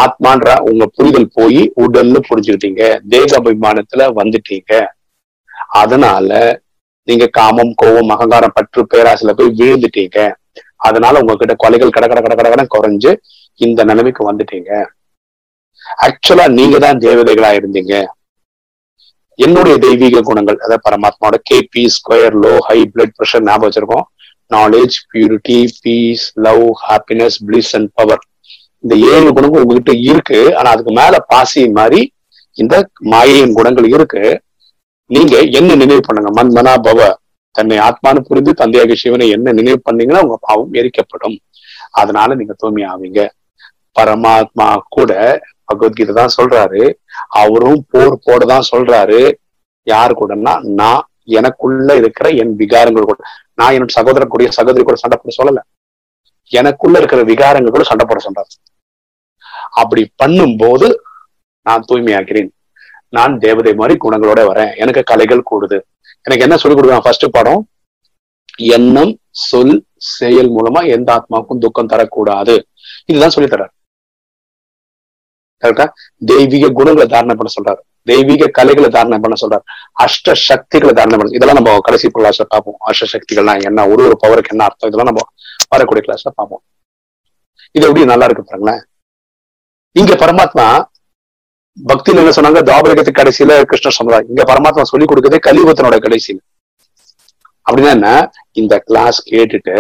[0.03, 2.83] ஆத்மான்ற உங்க புரிதல் போய் உடல்னு புரிஞ்சுக்கிட்டீங்க.
[3.13, 4.73] தேக அபிமானத்துல வந்துட்டீங்க.
[5.83, 6.31] அதனால
[7.09, 10.19] நீங்க காமம் கோவம் அகங்காரம் பற்று பேராசில போய் விழுந்துட்டீங்க.
[10.89, 13.11] அதனால உங்ககிட்ட கொலைகள் கட கட கட கடகட குறைஞ்சு
[13.61, 14.71] இந்த நிலைமைக்கு வந்துட்டீங்க.
[16.07, 17.95] ஆக்சுவலா நீங்க தான் தேவதைகளா இருந்தீங்க.
[19.39, 24.07] என்னுடைய தெய்வீக குணங்கள் அதாவது பரமாத்மாவோட KP square low high blood pressure ஞாபகம் வச்சிருக்கோம்.
[24.51, 28.23] Knowledge purity peace love happiness bliss and power
[28.85, 30.39] இந்த ஏழு குணங்கள் உங்ககிட்ட இருக்கு.
[30.59, 32.01] ஆனா அதுக்கு மேல பாசி மாதிரி
[32.63, 32.75] இந்த
[33.13, 34.25] மாயையின் குணங்கள் இருக்கு.
[35.15, 36.31] நீங்க என்ன நினைவு பண்ணுங்க?
[36.39, 37.09] மன்மனா பவ
[37.55, 41.37] தன்னை ஆத்மானு புரிந்து தந்தையாக சிவனை என்ன நினைவு பண்ணீங்கன்னா உங்க பாவம் எரிக்கப்படும்.
[42.01, 43.21] அதனால நீங்க தூய்மை ஆவீங்க.
[43.99, 45.13] பரமாத்மா கூட
[45.71, 46.83] பகவத்கீதை தான் சொல்றாரு.
[47.43, 49.21] அவரும் போர் போட தான் சொல்றாரு.
[49.87, 51.05] யாரு கூடன்னா நான்
[51.39, 53.21] எனக்குள்ள இருக்கிற என் விகாரங்கள் கூட.
[53.59, 55.61] நான் என்னோட சகோதரர் கூடிய சகோதரி கூட சண்டை போட சொல்லல.
[56.53, 58.53] எனக்குள்ள இருக்கிற விகாரங்கள் கூட சண்டை போட சொல்றாரு.
[59.75, 60.95] அப்படி பண்ணும்போது
[61.67, 62.49] நான் தூய்மையாக்கிறேன்
[63.09, 64.77] நான் தேவதை மாதிரி குணங்களோட வரேன்.
[64.77, 65.79] எனக்கு கலைகள் கூடுது.
[66.23, 67.69] எனக்கு என்ன சொல்லிக் கொடுக்குறான் ஃபர்ஸ்ட் படம்?
[68.57, 72.63] எண்ணம் சொல் செயல் மூலமா எந்த ஆத்மாவுக்கும் துக்கம் தரக்கூடாது.
[73.07, 73.73] இதுதான் சொல்லி தர்றாரு.
[75.65, 75.87] கரெக்டா?
[76.19, 77.83] தெய்வீக குணங்களை தாரணை பண்ண சொல்றாரு.
[78.03, 79.65] தெய்வீக கலைகளை தாரணை பண்ண சொல்றாரு.
[79.99, 82.79] அஷ்ட சக்திகளை தாரணை பண்ண இதெல்லாம் நம்ம கடைசி கிளாஸ்ல பார்ப்போம்.
[82.87, 83.89] அஷ்ட சக்திகள்லாம் என்ன?
[83.89, 84.91] ஒரு ஒரு பவருக்கு என்ன அர்த்தம்?
[84.91, 85.23] இதெல்லாம் நம்ம
[85.69, 86.63] வரக்கூடிய கிளாஸ்ல பார்ப்போம்.
[87.73, 88.83] இது எப்படி நல்லா இருக்கு பாருங்களேன்.
[90.01, 90.67] இங்க பரமாத்மா
[91.91, 92.61] பக்தியில் என்ன சொன்னாங்க?
[92.69, 96.41] தாபரகத்துக்கு கடைசியில கிருஷ்ண சமுதாயம் இங்க பரமாத்மா சொல்லி கொடுக்கறதே கலியுகத்தினோட கடைசியில்.
[97.67, 98.09] அப்படின்னா என்ன?
[98.61, 99.77] இந்த கிளாஸ் கேட்டுட்டு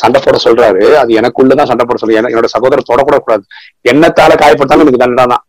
[0.00, 0.84] சண்டை போட சொல்றாரு.
[1.00, 3.44] அது எனக்குள்ளதான் சண்டை போட சொல்லு என்னோட சகோதரர் தொடக்கூட கூடாது.
[3.92, 5.44] என்னத்தால காயப்பட்டாலும் எனக்கு தண்டனை தான்.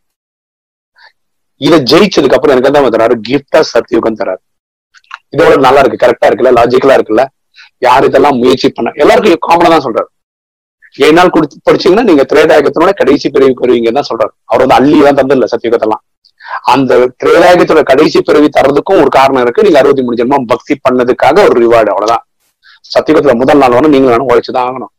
[1.62, 3.18] இதை ஜெயிச்சதுக்கு அப்புறம் எனக்கு தான் தராரு?
[3.30, 4.42] கிஃப்டா சத்தியுகம் தராரு.
[5.34, 6.04] இதோட நல்லா இருக்கு.
[6.04, 6.54] கரெக்டா இருக்குல்ல?
[6.60, 7.26] லாஜிக்கலா இருக்குல்ல?
[7.88, 10.10] யார் இதெல்லாம் முயற்சி பண்ண எல்லாருக்கும் காமனா தான் சொல்றாரு.
[11.06, 14.34] ஏழு நாள் கொடுத்து படிச்சீங்கன்னா நீங்க திரேதாயகத்தினோட கடைசி பிறவி பெறுவீங்கன்னு தான் சொல்றாரு.
[14.52, 16.04] அவர் வந்து அள்ளி தான் தந்தில்ல சத்தியுகத்தெல்லாம்.
[16.74, 19.66] அந்த திரேதாயகத்தோட கடைசி பிறவி தர்றதுக்கும் ஒரு காரணம் இருக்கு.
[19.68, 22.24] நீங்க அறுபத்தி மூணு ஜென்மம் பக்தி பண்ணதுக்காக ஒரு ரிவார்டு அவ்வளவுதான்.
[22.94, 24.92] சத்தியுகத்துல முதல் நாள் வேணும் நீங்க வேணும் உழைச்சுதான் ஆகணும்.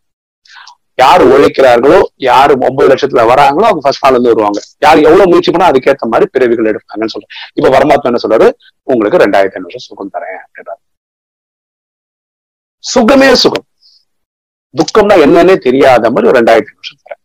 [1.02, 4.60] யார் உழைக்கிறார்களோ யாரு ஒன்பது லட்சத்துல வராங்களோ அவங்க ஃபர்ஸ்ட் நாள் வந்து வருவாங்க.
[4.84, 8.48] யார் எவ்வளவு முயற்சி பண்ணா அதுக்கேற்ற மாதிரி பிறவிகள் எடுப்பாங்கன்னு சொல்றேன் இப்ப பரமாத்மா என்ன சொல்றாரு?
[8.92, 10.82] உங்களுக்கு ரெண்டாயிரத்தி ஐநூறு சுகம் தரேன் அப்படின்றாரு
[12.84, 13.66] சுகமே சுகம்.
[14.78, 17.20] துக்கம்னா என்னன்னே தெரியாத மாதிரி ஒரு ரெண்டாயிரத்தி வருஷம் தரேன்.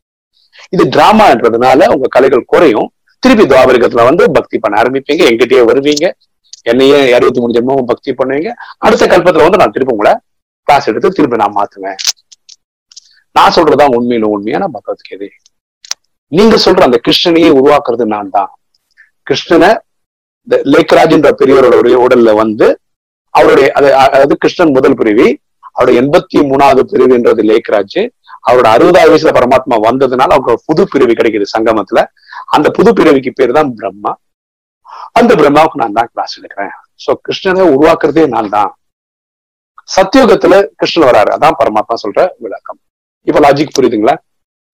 [0.75, 2.89] இது டிராமான்றதுனால உங்க கலைகள் குறையும்.
[3.23, 5.23] திருப்பி துவாபரிகத்துல வந்து பக்தி பண்ண ஆரம்பிப்பீங்க.
[5.31, 6.05] எங்கிட்டயே வருவீங்க.
[6.71, 8.49] என்னையே அறுபத்தி மூணு ஜென்மமும் பக்தி பண்ணுவீங்க.
[8.85, 10.13] அடுத்த கல்பத்துல வந்து நான் திருப்பி உங்களை
[10.67, 11.99] கிளாஸ் எடுத்து திருப்பி நான் மாத்துவேன்.
[13.37, 15.29] நான் சொல்றதுதான் உண்மையில உண்மையான பகவத்கீதை
[16.31, 18.51] நீங்க சொல்ற அந்த கிருஷ்ணனையே உருவாக்குறது நான் தான்.
[19.27, 19.69] கிருஷ்ணனை
[20.47, 22.67] இந்த லேக்ராஜ்ன்ற பெரியவருடைய உடல்ல வந்து
[23.33, 23.67] அவருடைய
[24.05, 25.27] அதாவது கிருஷ்ணன் முதல் பிரிவி
[25.75, 28.01] அவருடைய எண்பத்தி மூணாவது பிரிவுன்றது லேக்ராஜ்
[28.49, 31.99] அவரோட அறுபதாவது வயசுல பரமாத்மா வந்ததுனால அவருக்கு புது பிரிவு கிடைக்குது சங்கமத்துல.
[32.55, 34.11] அந்த புது பிரிவுக்கு பேர் தான் பிரம்மா.
[35.19, 36.73] அந்த பிரம்மாவுக்கு நான் தான் கிளாஸ் எடுக்கிறேன்.
[37.03, 38.71] சோ கிருஷ்ணனை உருவாக்குறதே நான் தான்.
[39.95, 41.29] சத்தியோகத்துல கிருஷ்ணன் வராரு.
[41.37, 42.79] அதான் பரமாத்மா சொல்ற விளக்கம்.
[43.27, 44.15] இப்ப லாஜிக் புரியுதுங்களா?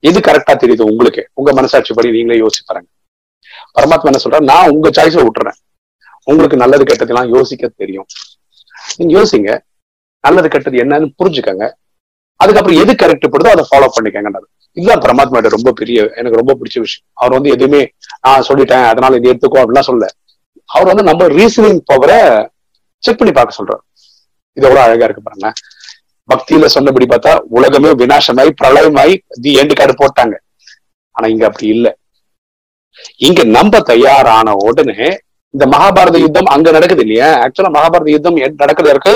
[0.03, 1.21] எது கரெக்டா தெரியுது உங்களுக்கு?
[1.33, 2.89] உங்க மனசாட்சி படி நீங்களே யோசிச்சு பாருங்க.
[3.77, 5.57] பரமாத்மா என்ன சொல்ற நான் உங்க சாய்ஸை விட்டுறேன்.
[6.23, 8.07] உங்களுக்கு நல்லது கெட்டதெல்லாம் யோசிக்க தெரியும்.
[8.97, 9.51] நீங்க யோசிங்க.
[10.27, 11.65] நல்லது கெட்டது என்னன்னு புரிஞ்சுக்கங்க.
[12.39, 17.05] அதுக்கப்புறம் எது கரெக்ட் படுதோ அதை ஃபாலோ பண்ணிக்கங்கன்றது இதுதான் பரமாத்மாட்ட ரொம்ப பெரிய எனக்கு ரொம்ப பிடிச்ச விஷயம்.
[17.21, 17.81] அவர் வந்து எதுவுமே
[18.25, 20.09] நான் சொல்லிட்டேன் அதனால இது எடுத்துக்கோ அப்படிலாம் சொல்ல
[20.69, 22.19] அவர் வந்து நம்ம ரீசனிங் பவரை
[23.03, 23.81] செக் பண்ணி பார்க்க சொல்றாரு.
[24.57, 25.49] இது எவ்வளவு அழகா இருக்கு பாருங்க.
[26.29, 29.13] பக்தியில சொன்னபடி பார்த்தா உலகமே வினாசமாயி பிரளயமாய்
[29.43, 30.35] தி எண்டு கார்டு போட்டாங்க.
[31.15, 31.91] ஆனா இங்க அப்படி இல்லை.
[33.27, 35.07] இங்க நம்ப தயாரான உடனே
[35.53, 37.29] இந்த மகாபாரத யுத்தம் அங்க நடக்குது இல்லையா?
[37.43, 39.13] ஆக்சுவலா மகாபாரத யுத்தம் நடக்கிறதற்கு இருக்கு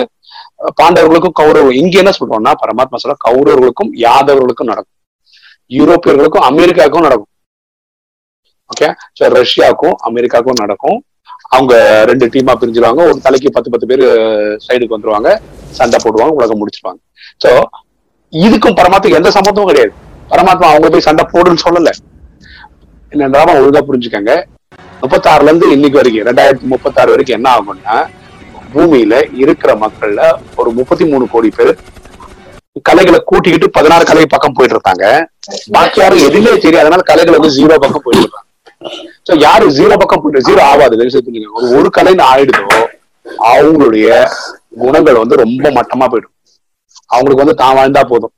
[0.80, 1.78] பாண்டவர்களுக்கும் கௌரவர்கள்.
[1.82, 4.98] இங்க என்ன சொல்றோம்னா பரமாத்மா சொல்ற கௌரவர்களுக்கும் யாதவர்களுக்கும் நடக்கும்.
[5.78, 7.30] யூரோப்பியர்களுக்கும் அமெரிக்காவுக்கும் நடக்கும்.
[8.74, 11.00] ஓகே ஸோ ரஷ்யாவுக்கும் அமெரிக்காவுக்கும் நடக்கும்.
[11.56, 11.74] அவங்க
[12.10, 13.02] ரெண்டு டீமா பிரிஞ்சிருவாங்க.
[13.10, 14.04] ஒரு தலைக்கு பத்து பத்து பேர்
[14.66, 15.30] சைடுக்கு வந்துருவாங்க.
[15.80, 17.02] சண்டை போடுவாங்க உலகம் முடிச்சிருவாங்க.
[17.44, 17.50] சோ
[18.34, 19.94] இதுக்கும் பரமாத்மா எந்த சம்மந்தமும் கிடையாது.
[20.32, 21.92] பரமாத்மா அவங்க போய் சண்டை போடுன்னு சொல்லல.
[23.14, 24.34] என்னன்றாம ஒழுங்கா புரிஞ்சுக்கங்க.
[25.02, 27.96] முப்பத்தாறுல இருந்து இன்னைக்கு வரைக்கும் ரெண்டாயிரத்தி முப்பத்தாறு வரைக்கும் என்ன ஆகும்னா
[28.74, 31.78] பூமியில இருக்கிற மக்கள்ல ஒரு முப்பத்தி மூணு கோடி பேர்
[32.82, 35.30] கலைகளை கூட்டிக்கிட்டு பதினாறு கலை பக்கம் போயிட்டு இருக்காங்க.
[35.72, 38.50] பாக்கி யாரும் எதுவுமே தெரியும் அதனால கலைகள் வந்து ஜீரோ பக்கம் போயிட்டு இருக்காங்க.
[39.30, 40.98] சோ யாரு ஜீரோ பக்கம் போயிட்டு ஜீரோ ஆகாது.
[41.54, 42.86] ஒரு ஒரு கலைன்னு ஆயிடுதோ
[43.40, 44.30] அவங்களுடைய
[44.78, 46.34] குணங்கள் வந்து ரொம்ப மட்டமா போயிடும்.
[47.06, 48.32] அவங்களுக்கு வந்து தான் வாழ்ந்தா போதும்.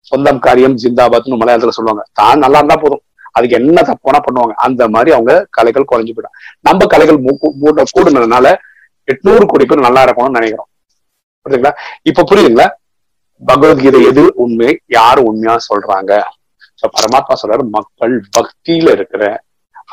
[0.00, 2.04] சொந்தம் காரியம் ஜிந்தாபாத்னு மலையாளத்துல சொல்லுவாங்க.
[2.12, 3.00] தான் நல்லா இருந்தா போதும்.
[3.32, 4.52] அதுக்கு என்ன தப்புனா பண்ணுவாங்க.
[4.56, 6.36] அந்த மாதிரி அவங்க கலைகள் குறைஞ்சு போயிடும்.
[6.60, 8.56] நம்ம கலைகள் மூ- கூடுனதுனால
[9.08, 10.68] எட்நூறு கோடி பேர் நல்லா இருக்கணும்னு நினைக்கிறோம்.
[11.46, 11.72] புரியுதுங்களா?
[12.02, 12.68] இப்ப புரியுதுங்களா?
[13.42, 16.12] பகவத்கீதை எது உண்மை யாரு உண்மையா சொல்றாங்க?
[16.80, 19.24] சோ பரமாத்மா சொல்றாரு மக்கள் பக்தியில இருக்கிற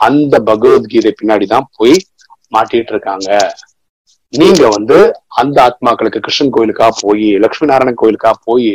[0.08, 1.96] அந்த பகவத்கீதை பின்னாடிதான் போய்
[2.56, 3.30] மாட்டிட்டு இருக்காங்க
[4.34, 4.98] நீங்க வந்து
[5.42, 8.72] அந்த ஆத்மாக்களுக்கு கிருஷ்ணன் கோயிலுக்கா போய் லட்சுமி நாராயணன் கோயிலுக்கா போய்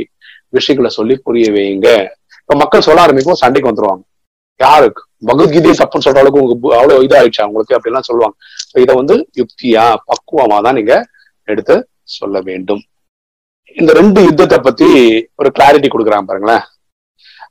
[0.57, 1.88] விஷயங்களை சொல்லி புரிய வைங்க.
[2.42, 4.03] இப்ப மக்கள் சொல்ல ஆரம்பிக்கும் சண்டைக்கு வந்துருவாங்க.
[4.61, 8.37] யாருக்கு பகவத்கீதையை தப்புன்னு சொல்ற அளவுக்கு உங்களுக்கு அவ்வளவு இதாயிடுச்சு அவங்களுக்கு அப்படிலாம் சொல்லுவாங்க.
[8.84, 10.94] இதை வந்து யுக்தியா பக்குவமா தான் நீங்க
[11.52, 11.74] எடுத்து
[12.16, 12.82] சொல்ல வேண்டும்.
[13.80, 14.88] இந்த ரெண்டு யுத்தத்தை பத்தி
[15.40, 16.64] ஒரு கிளாரிட்டி கொடுக்குறாங்க பாருங்களேன்.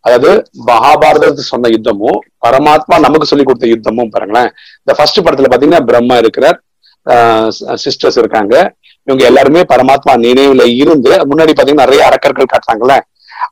[0.06, 0.32] அதாவது
[0.70, 4.50] மகாபாரதத்தை சொன்ன யுத்தமும் பரமாத்மா நமக்கு சொல்லி கொடுத்த யுத்தமும் பாருங்களேன்.
[4.82, 6.58] இந்த ஃபர்ஸ்ட் படத்துல பாத்தீங்கன்னா பிரம்மா இருக்கிறார்
[7.86, 8.56] சிஸ்டர்ஸ் இருக்காங்க.
[9.08, 12.96] இவங்க எல்லாருமே பரமாத்மா நினைவுல இருந்து முன்னாடி பாத்தீங்கன்னா நிறைய அரக்கர்கள் காட்டுறாங்கல்ல.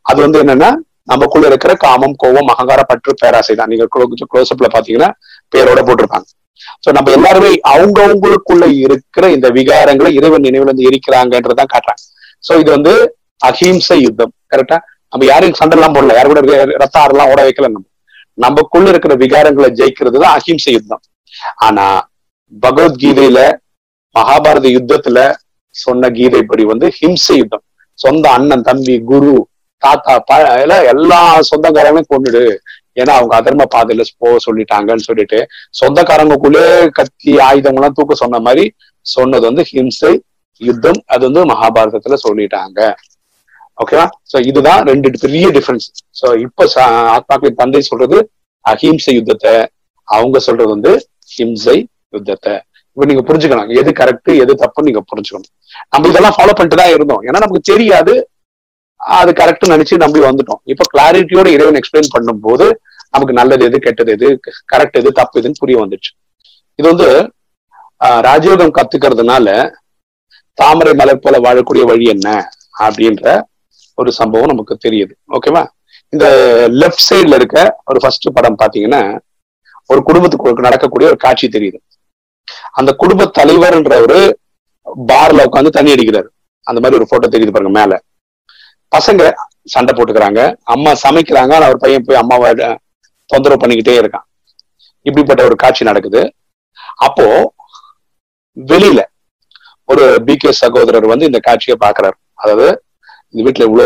[0.09, 0.69] அது வந்து என்னன்னா
[1.11, 3.71] நமக்குள்ள இருக்கிற காமம் கோவம் அகங்கார பற்று பேராசை தான்.
[3.71, 3.85] நீங்க
[4.33, 5.09] க்ளோஸ்அப்ல பாத்தீங்கன்னா
[5.53, 6.27] பேரோட போட்டிருப்பாங்க.
[6.83, 12.01] சோ நம்ம எல்லாருமே அவங்கவுங்களுக்குள்ள இருக்கிற இந்த விகாரங்களை இறைவன் நினைவுல இருந்து இருக்கிறாங்கன்றதான் காட்டுறாங்க.
[12.47, 12.93] சோ இது வந்து
[13.41, 14.77] அஹிம்சை யுத்தம் கரெக்டா
[15.13, 16.15] நம்ம யாரும் சண்டை எல்லாம் போடல.
[16.17, 16.41] யாரு கூட
[16.83, 17.87] ரத்த ஆறுலாம் ஓட வைக்கல நம்ம.
[18.37, 21.03] நமக்குள்ள இருக்கிற விகாரங்களை ஜெயிக்கிறது தான் அஹிம்சை யுத்தம்.
[21.67, 21.85] ஆனா
[22.63, 23.39] பகவத்கீதையில
[24.15, 25.19] மகாபாரத யுத்தத்துல
[25.75, 27.63] சொன்ன கீதைப்படி வந்து ஹிம்சை யுத்தம்.
[27.99, 29.33] சொந்த அண்ணன் தம்பி குரு
[29.81, 31.19] தாத்தா எல்லாம் எல்லா
[31.49, 32.43] சொந்தக்காரங்களையும் கொண்டுடு
[33.01, 35.39] ஏன்னா அவங்க அதர்ம பாதையில போக சொல்லிட்டாங்கன்னு சொல்லிட்டு
[35.79, 36.65] சொந்தக்காரங்களுக்குள்ளே
[36.97, 38.65] கத்தி ஆயுதங்கள்லாம் தூக்க சொன்ன மாதிரி
[39.05, 40.13] சொன்னது வந்து ஹிம்சை
[40.61, 42.79] யுத்தம் அது வந்து மகாபாரதத்துல சொல்லிட்டாங்க.
[43.81, 45.87] ஓகேவா சோ இதுதான் ரெண்டு பெரிய டிஃபரன்ஸ்
[46.19, 46.67] சோ இப்ப
[47.15, 48.17] ஆத்மாக்களின் தந்தை சொல்றது
[48.65, 49.55] அஹிம்சை யுத்தத்தை.
[50.07, 50.91] அவங்க சொல்றது வந்து
[51.31, 51.77] ஹிம்சை
[52.15, 52.53] யுத்தத்தை.
[52.97, 55.51] இப்ப நீங்க புரிஞ்சுக்கணும் எது கரெக்ட் எது தப்புன்னு நீங்க புரிஞ்சுக்கணும்.
[55.93, 57.23] நம்ம இதெல்லாம் ஃபாலோ பண்ணிட்டு தான் இருந்தோம்.
[57.27, 58.13] ஏன்னா நமக்கு தெரியாது
[59.17, 60.61] அது கரெக்ட் நினைச்சு நம்பி வந்துட்டோம்.
[60.63, 62.65] இப்ப கிளாரிட்டியோட இறைவன் எக்ஸ்பிளைன் பண்ணும்போது
[63.09, 64.27] நமக்கு நல்லது எது கெட்டது எது
[64.73, 66.11] கரெக்ட் எது தப்பு எதுன்னு புரிய வந்துச்சு.
[66.79, 67.07] இது வந்து
[68.01, 69.47] ஆஹ், ராஜயோகம் கத்துக்கிறதுனால
[70.57, 72.27] தாமரை மலர் போல வாழக்கூடிய வழி என்ன
[72.79, 73.25] அப்படின்ற
[73.97, 75.13] ஒரு சம்பவம் நமக்கு தெரியுது.
[75.31, 75.63] ஓகேவா
[76.13, 76.25] இந்த
[76.81, 79.01] லெஃப்ட் சைடுல இருக்க ஒரு ஃபர்ஸ்ட் படம் பாத்தீங்கன்னா
[79.89, 81.79] ஒரு குடும்பத்துக்கு நடக்கக்கூடிய ஒரு காட்சி தெரியுது.
[82.71, 84.19] அந்த குடும்ப தலைவர்ன்றவரு
[85.07, 86.29] பார்ல உட்காந்து தண்ணி அடிக்கிறாரு.
[86.67, 87.93] அந்த மாதிரி ஒரு போட்டோ தெரியுது பாருங்க மேல.
[88.93, 89.23] பசங்க
[89.73, 90.41] சண்டை போட்டுக்கிறாங்க.
[90.73, 91.51] அம்மா சமைக்கிறாங்க.
[91.57, 92.49] ஆனா அவர் பையன் போய் அம்மாவை
[93.29, 94.25] தொந்தரவு பண்ணிக்கிட்டே இருக்கான்.
[95.05, 96.21] இப்படிப்பட்ட ஒரு காட்சி நடக்குது.
[97.07, 97.25] அப்போ
[98.57, 99.01] வெளியில
[99.91, 102.67] ஒரு பிகே சகோதரர் வந்து இந்த காட்சியை பாக்குறாரு அதாவது
[103.31, 103.85] இந்த வீட்டுல இவ்வளோ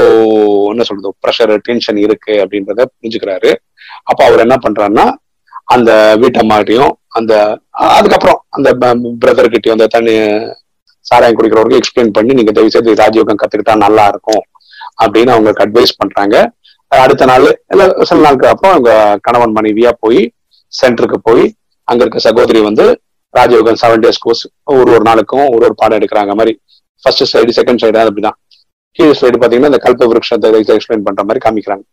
[0.71, 3.51] என்ன சொல்றது ப்ரெஷர் டென்ஷன் இருக்கு அப்படின்றத புரிஞ்சுக்கிறாரு.
[4.09, 5.05] அப்ப அவர் என்ன பண்றாருன்னா
[5.75, 5.91] அந்த
[6.23, 7.33] வீட்டம்மாட்டையும் அந்த
[7.95, 8.69] அதுக்கப்புறம் அந்த
[9.23, 10.15] பிரதர்கிட்டயும் அந்த தண்ணி
[11.05, 14.43] சாராயம் குடிக்கிறவருக்கு எக்ஸ்பிளைன் பண்ணி நீங்க தயவு செய்து ராஜயோகம் கத்துக்கிட்டா நல்லா இருக்கும்.
[15.03, 16.35] அப்படின்னு அவங்களுக்கு அட்வைஸ் பண்றாங்க.
[16.91, 20.21] அடுத்த நாள் இல்ல சில நாளுக்கு அப்புறம் அவங்க கணவன் மனைவியா போய்
[20.73, 21.45] சென்டருக்கு போய்
[21.87, 22.85] அங்க இருக்க சகோதரி வந்து
[23.33, 24.43] ராஜயோகம் செவன் டேஸ் கோர்ஸ்
[24.75, 26.53] ஒரு ஒரு நாளுக்கும் ஒரு ஒரு பாடம் எடுக்கிறாங்க மாதிரி.
[27.03, 28.37] ஃபர்ஸ்ட் சைடு செகண்ட் சைடு அப்படிதான்.
[28.99, 31.83] கீழ் சைடு பாத்தீங்கன்னா இந்த கல்ப விருட்சத்தை எக்ஸ்பிளைன் பண்ற மாதிரி காமிக்கிறாங்க.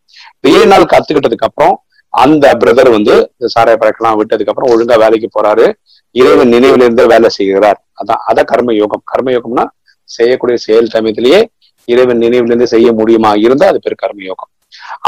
[0.53, 1.75] ஏழு நாள் கத்துக்கிட்டதுக்கு அப்புறம்
[2.12, 5.67] அந்த பிரதர் வந்து இந்த சாராய பழக்கலாம் விட்டதுக்கு அப்புறம் ஒழுங்கா வேலைக்கு போறாரு.
[6.14, 7.79] இறைவன் நினைவுல இருந்து வேலை செய்கிறார்.
[8.01, 9.64] அதான் அதான் கர்ம யோகம் கர்ம யோகம்னா
[10.09, 11.40] செய்யக்கூடிய செயல் சமயத்திலேயே
[11.88, 13.31] இறைவன் நினைவுல இருந்து செய்ய முடியுமா?
[13.44, 14.51] இருந்தா அது பேர் கர்ம யோகம்.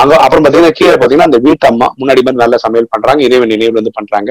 [0.01, 3.79] அங்க அப்புறம் பாத்தீங்கன்னா கீழே பாத்தீங்கன்னா அந்த வீட்டு அம்மா முன்னாடி மாதிரி நல்ல சமையல் பண்றாங்க இறைவன் நினைவுல
[3.79, 4.31] இருந்து பண்றாங்க.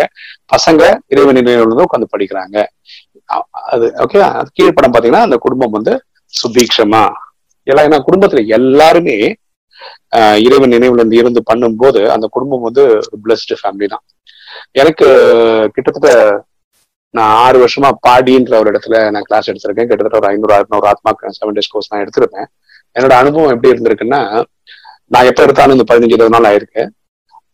[0.53, 0.81] பசங்க
[1.13, 2.58] இறைவன் நினைவுல இருந்து உட்காந்து படிக்கிறாங்க
[3.69, 5.93] அது ஓகே அது கீழே படம் பாத்தீங்கன்னா அந்த குடும்பம் வந்து
[6.34, 7.03] சுபீக்ஷமா
[7.67, 9.17] எல்லாம் ஏன்னா குடும்பத்துல எல்லாருமே
[10.17, 14.03] ஆஹ் இறைவன் நினைவுல இருந்து இருந்து பண்ணும்போது அந்த குடும்பம் வந்து ஒரு பிளஸ்டு ஃபேமிலி தான்.
[14.73, 15.08] எனக்கு
[15.75, 16.10] கிட்டத்தட்ட
[17.15, 19.89] நான் ஆறு வருஷமா பாடின்ற ஒரு இடத்துல நான் கிளாஸ் எடுத்திருக்கேன்.
[19.89, 22.47] கிட்டத்தட்ட ஒரு ஐநூறு அறுநூறு ஆத்மா செவன் டேஸ் கோர்ஸ் நான் எடுத்திருப்பேன்.
[22.99, 24.19] என்னோட அனுபவம் எப்படி இருந்திருக்குன்னா
[25.06, 26.84] நான் எப்ப எடுத்தாலும் இந்த பதினஞ்சு இருபது நாள் ஆயிருக்கு.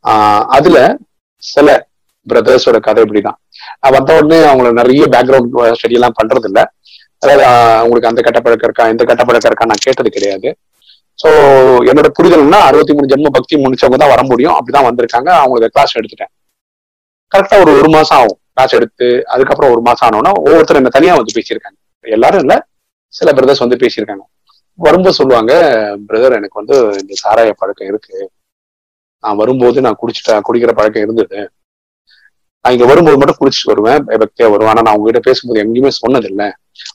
[0.07, 0.97] ஆஹ் அதுல
[1.37, 1.87] சில
[2.27, 3.39] பிரதர்ஸோட கதை இப்படிதான்.
[3.79, 6.71] நான் வந்த உடனே அவங்கள நிறைய பேக்ரவுண்ட் ஸ்டடி எல்லாம் பண்றது இல்ல
[7.17, 7.43] அதாவது
[7.77, 10.49] அவங்களுக்கு அந்த கட்டப்பழக்கம் பழக்கம் இருக்கா இந்த கட்டப்பழக்கம் பழக்கம் இருக்கா நான் கேட்டது கிடையாது.
[11.23, 11.29] ஸோ
[11.89, 14.53] என்னோட புரிதல்னா அறுபத்தி மூணு ஜென்ம பக்தி முடிச்சவங்க தான் வர முடியும்.
[14.53, 15.29] அப்படிதான் வந்திருக்காங்க.
[15.43, 16.31] அவங்களுக்கு கிளாஸ் எடுத்துட்டேன்.
[17.35, 18.40] கரெக்டா ஒரு ஒரு மாசம் ஆகும்.
[18.61, 21.77] காசு எடுத்து அதுக்கப்புறம் ஒரு மாசம் ஆனோன்னா ஒவ்வொருத்தர் என்ன தனியா வந்து பேசியிருக்காங்க.
[22.05, 22.55] எல்லாரும் இல்ல
[23.13, 24.23] சில பிரதர்ஸ் வந்து பேசியிருக்காங்க.
[24.79, 25.53] வரும்போது சொல்லுவாங்க
[26.07, 28.17] பிரதர் எனக்கு வந்து இந்த சாராய பழக்கம் இருக்கு.
[29.23, 31.39] நான் வரும்போது நான் குடிச்சிட்டேன் குடிக்கிற பழக்கம் இருந்தது.
[32.65, 36.47] நான் இங்க வரும்போது மட்டும் குடிச்சிட்டு வருவேன் பக்தியா வருவேன் ஆனா நான் உங்ககிட்ட பேசும்போது எங்கேயுமே சொன்னதில்லை.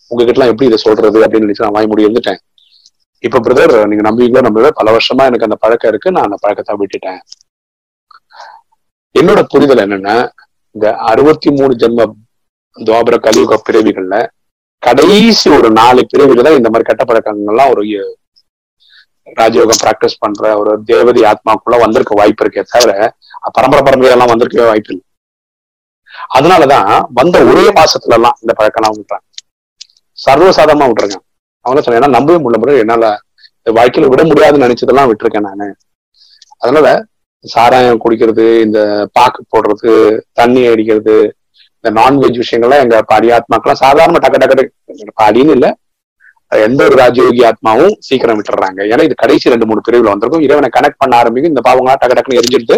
[0.08, 1.18] உங்ககிட்ட எல்லாம் எப்படி இதை சொல்றது?
[1.24, 2.40] அப்படின்னு நினைச்சு நான் வாய் முடி இருந்துட்டேன்.
[3.18, 6.10] இப்ப பிரதர் நீங்க நம்புவீங்களோ நம்பவே பல வருஷமா எனக்கு அந்த பழக்கம் இருக்கு.
[6.10, 7.20] நான் அந்த பழக்கத்தை விட்டுட்டேன்.
[9.14, 10.16] என்னோட புரிதல் என்னன்னா
[10.76, 12.04] இந்த அறுபத்தி மூணு ஜென்ம
[12.76, 14.16] துவாபர கலியுக பிறவிகள்ல
[14.82, 17.82] கடைசி ஒரு நாலு பிறவில தான் இந்த மாதிரி கெட்ட பழக்கங்கள்லாம் ஒரு
[19.38, 22.90] ராஜயோகம் பிராக்டிஸ் பண்ற ஒரு தேவதி ஆத்மாக்குள்ள வந்திருக்க வாய்ப்பு இருக்கே தவிர
[23.56, 25.04] பரம்பரை பரம்பரையெல்லாம் வந்திருக்கவே வாய்ப்பு இல்லை.
[26.36, 29.24] அதனாலதான் வந்த ஒரே மாசத்துல எல்லாம் இந்த பழக்கம்லாம் விட்டுறாங்க.
[30.18, 31.18] சர்வசாதமா விட்டுருங்க.
[31.64, 33.04] அவங்க சொன்னேன் ஏன்னா நம்பவே முடியல முடியும் என்னால
[33.58, 35.68] இந்த வாழ்க்கையில விட முடியாதுன்னு நினைச்சதெல்லாம் விட்டுருக்கேன் நானு.
[36.62, 36.88] அதனால
[37.54, 38.78] சாராயம் குடிக்கிறது இந்த
[39.16, 39.92] பாக்கு போடுறது
[40.38, 41.16] தண்ணி அடிக்கிறது
[41.78, 45.70] இந்த நான்வெஜ் விஷயங்கள்லாம் எங்க பாடி ஆத்மாக்கெல்லாம் சாதாரண டக்கு டக்கு பாடின்னு இல்லை.
[46.66, 48.80] எந்த ஒரு ராஜயோகி ஆத்மாவும் சீக்கிரம் விட்டுறாங்க.
[48.92, 50.44] ஏன்னா இது கடைசி ரெண்டு மூணு பிரிவுல வந்திருக்கும்.
[50.46, 51.52] இறைவனை கனெக்ட் பண்ண ஆரம்பிக்கும்.
[51.54, 52.76] இந்த பாவங்களா டக்கு டக்குன்னு எரிஞ்சிட்டு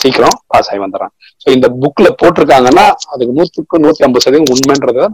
[0.00, 1.12] சீக்கிரம் பாஸ் ஆகி வந்துடுறான்.
[1.42, 5.08] ஸோ இந்த புக்ல போட்டிருக்காங்கன்னா அதுக்கு நூற்றுக்கு நூத்தி ஐம்பது சதவீதம் உண்மைன்றத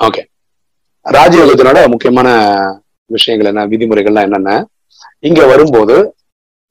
[0.00, 0.22] ஓகே
[1.06, 2.28] ராஜயோகத்தினோட முக்கியமான
[3.10, 4.52] விஷயங்கள் என்ன விதிமுறைகள்லாம் என்னென்ன?
[5.28, 5.96] இங்க வரும்போது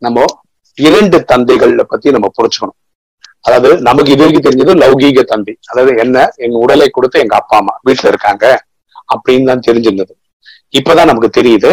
[0.02, 0.26] நம்ம
[0.78, 2.78] இரண்டு தந்தைகளை பத்தி நம்ம புரிச்சுக்கணும்
[3.46, 5.54] அதாவது நமக்கு இது வரைக்கும் தெரிஞ்சது லௌகீக தந்தை.
[5.70, 6.18] அதாவது என்ன?
[6.46, 8.46] எங்க உடலை கொடுத்து எங்க அப்பா அம்மா வீட்டுல இருக்காங்க
[9.14, 10.14] அப்படின்னு தான் தெரிஞ்சிருந்தது.
[10.78, 11.72] இப்பதான் நமக்கு தெரியுது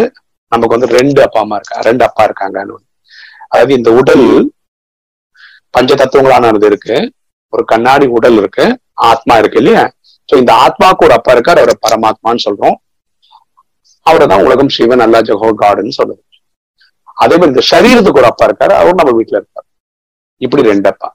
[0.52, 2.76] நமக்கு வந்து ரெண்டு அப்பா அம்மா இருக்கா ரெண்டு அப்பா இருக்காங்கன்னு.
[3.52, 4.26] அதாவது இந்த உடல்
[5.70, 6.96] பஞ்ச தத்துவங்களானது இருக்கு
[7.52, 8.64] ஒரு கண்ணாடி உடல் இருக்கு
[9.10, 9.84] ஆத்மா இருக்கு இல்லையா?
[10.28, 12.76] சோ இந்த ஆத்மாவுக்கு ஒரு அப்பா இருக்கார் அவரை பரமாத்மான்னு சொல்றோம்.
[14.06, 16.22] அவரை தான் உலகம் சிவன் அல்லா ஜஹோ காடுன்னு சொல்லுது.
[17.22, 19.68] அதே மாதிரி இந்த சரீரத்துக்கு ஒரு அப்பா இருக்காரு அவரும் நம்ம வீட்டுல இருக்காரு.
[20.44, 21.08] இப்படி ரெண்டு அப்பா.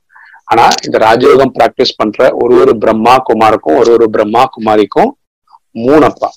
[0.51, 5.11] ஆனா இந்த ராஜயோகம் பிராக்டிஸ் பண்ற ஒரு ஒரு பிரம்மா குமாருக்கும் ஒரு ஒரு பிரம்மா குமாரிக்கும்
[5.85, 6.29] மூணு அப்பா.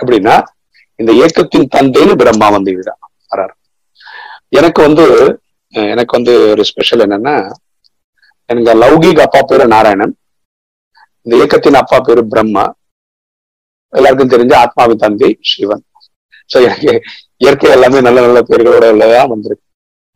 [0.00, 0.36] எப்படின்னா
[1.00, 3.00] இந்த இயக்கத்தின் தந்தைன்னு பிரம்மா வந்து இதுதான்
[3.32, 3.54] வராரு.
[4.58, 5.04] எனக்கு வந்து
[5.92, 7.34] எனக்கு வந்து ஒரு ஸ்பெஷல் என்னன்னா
[8.50, 10.14] எனக்கு லௌகிக் அப்பா பேரு நாராயணன்.
[11.24, 12.64] இந்த இயக்கத்தின் அப்பா பேரு பிரம்மா.
[13.92, 15.84] எல்லாருக்கும் தெரிஞ்ச ஆத்மாவின் தந்தை சிவன்
[16.52, 16.92] சோ எனக்கு
[17.40, 19.64] இயற்கை எல்லாமே நல்ல நல்ல பேர்களோட உள்ளதா வந்திருக்கு.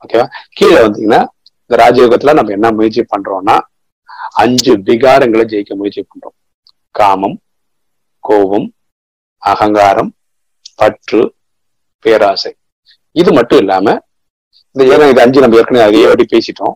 [0.02, 0.26] ஓகேவா
[0.58, 1.20] கீழே வந்தீங்கன்னா
[1.62, 3.56] இந்த ராஜயோகத்துல நம்ம என்ன முயற்சி பண்றோம்னா
[4.42, 6.36] அஞ்சு விகாரங்களை ஜெயிக்க முயற்சி பண்றோம்.
[6.90, 7.36] காமம்
[8.24, 8.68] கோபம்
[9.42, 10.10] அகங்காரம்
[10.80, 11.22] பற்று
[12.04, 12.52] பேராசை.
[13.10, 13.86] இது மட்டும் இல்லாம
[14.74, 16.74] இந்த ஏன்னா இது அஞ்சு நம்ம ஏற்கனவே அதே வாட்டி பேசிட்டோம்.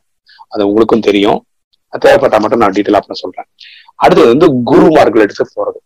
[0.48, 1.38] அது உங்களுக்கும் தெரியும்.
[1.92, 3.48] தேவைப்பட்டா மட்டும் நான் டீட்டெயில் அப்புறம் சொல்றேன்.
[3.94, 5.78] அடுத்தது வந்து குருமார்கள் எடுத்து போறது.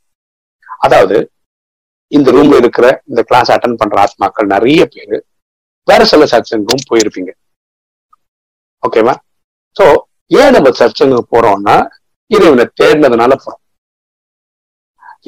[0.78, 1.16] அதாவது
[2.16, 5.26] இந்த ரூம்ல இருக்கிற இந்த கிளாஸ் அட்டன் பண்ற ஆத்மாக்கள் நிறைய பேரு
[5.84, 7.30] வேற சில சர்ச்சங்கும் போயிருப்பீங்க.
[8.86, 9.14] ஓகேவா
[9.78, 9.84] சோ
[10.26, 11.76] ஏன் நம்ம சர்ச்சங்க போறோம்னா
[12.26, 13.60] இறைவனை தேடினதுனால போறோம்.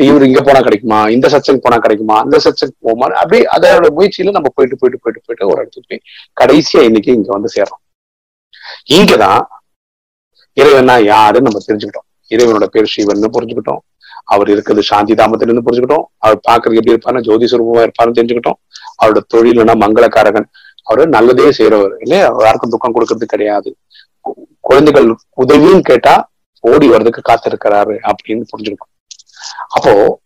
[0.06, 1.08] இவர் இங்க போனா கிடைக்குமா?
[1.08, 2.20] இந்த சச்சங்க போனா கிடைக்குமா?
[2.20, 3.06] அந்த சச்சங்க போமா?
[3.20, 6.04] அப்படியே அதோட முயற்சியில நம்ம போயிட்டு போயிட்டு போயிட்டு போயிட்டு ஒரு இடத்துக்கு போய்
[6.40, 7.82] கடைசியா இன்னைக்கு இங்க வந்து சேர்றோம்.
[8.96, 9.42] இங்கதான்
[10.56, 12.08] இறைவனா யாருன்னு நம்ம தெரிஞ்சுக்கிட்டோம்.
[12.30, 13.82] இறைவனோட பேர் சிவன் புரிஞ்சுக்கிட்டோம்.
[14.24, 16.04] அவர் இருக்கிறது சாந்தி தாமத்துல இருந்து புரிஞ்சுக்கிட்டோம்.
[16.18, 18.58] அவர் பாக்குறதுக்கு எப்படி இருப்பாரு ஜோதி சுரூபமா இருப்பாருன்னு தெரிஞ்சுக்கிட்டோம்.
[19.02, 20.46] அவரோட தொழில்னா மங்களக்காரகன்.
[20.82, 22.36] அவர் நல்லதே செய்யறவர் இல்லையா?
[22.38, 23.76] யாருக்கும் துக்கம் கொடுக்கறது கிடையாது.
[24.60, 28.92] குழந்தைகள் உதவியும் கேட்டா ஓடி வர்றதுக்கு காத்திருக்கிறாரு அப்படின்னு புரிஞ்சுக்கணும்
[29.68, 30.20] அப்போ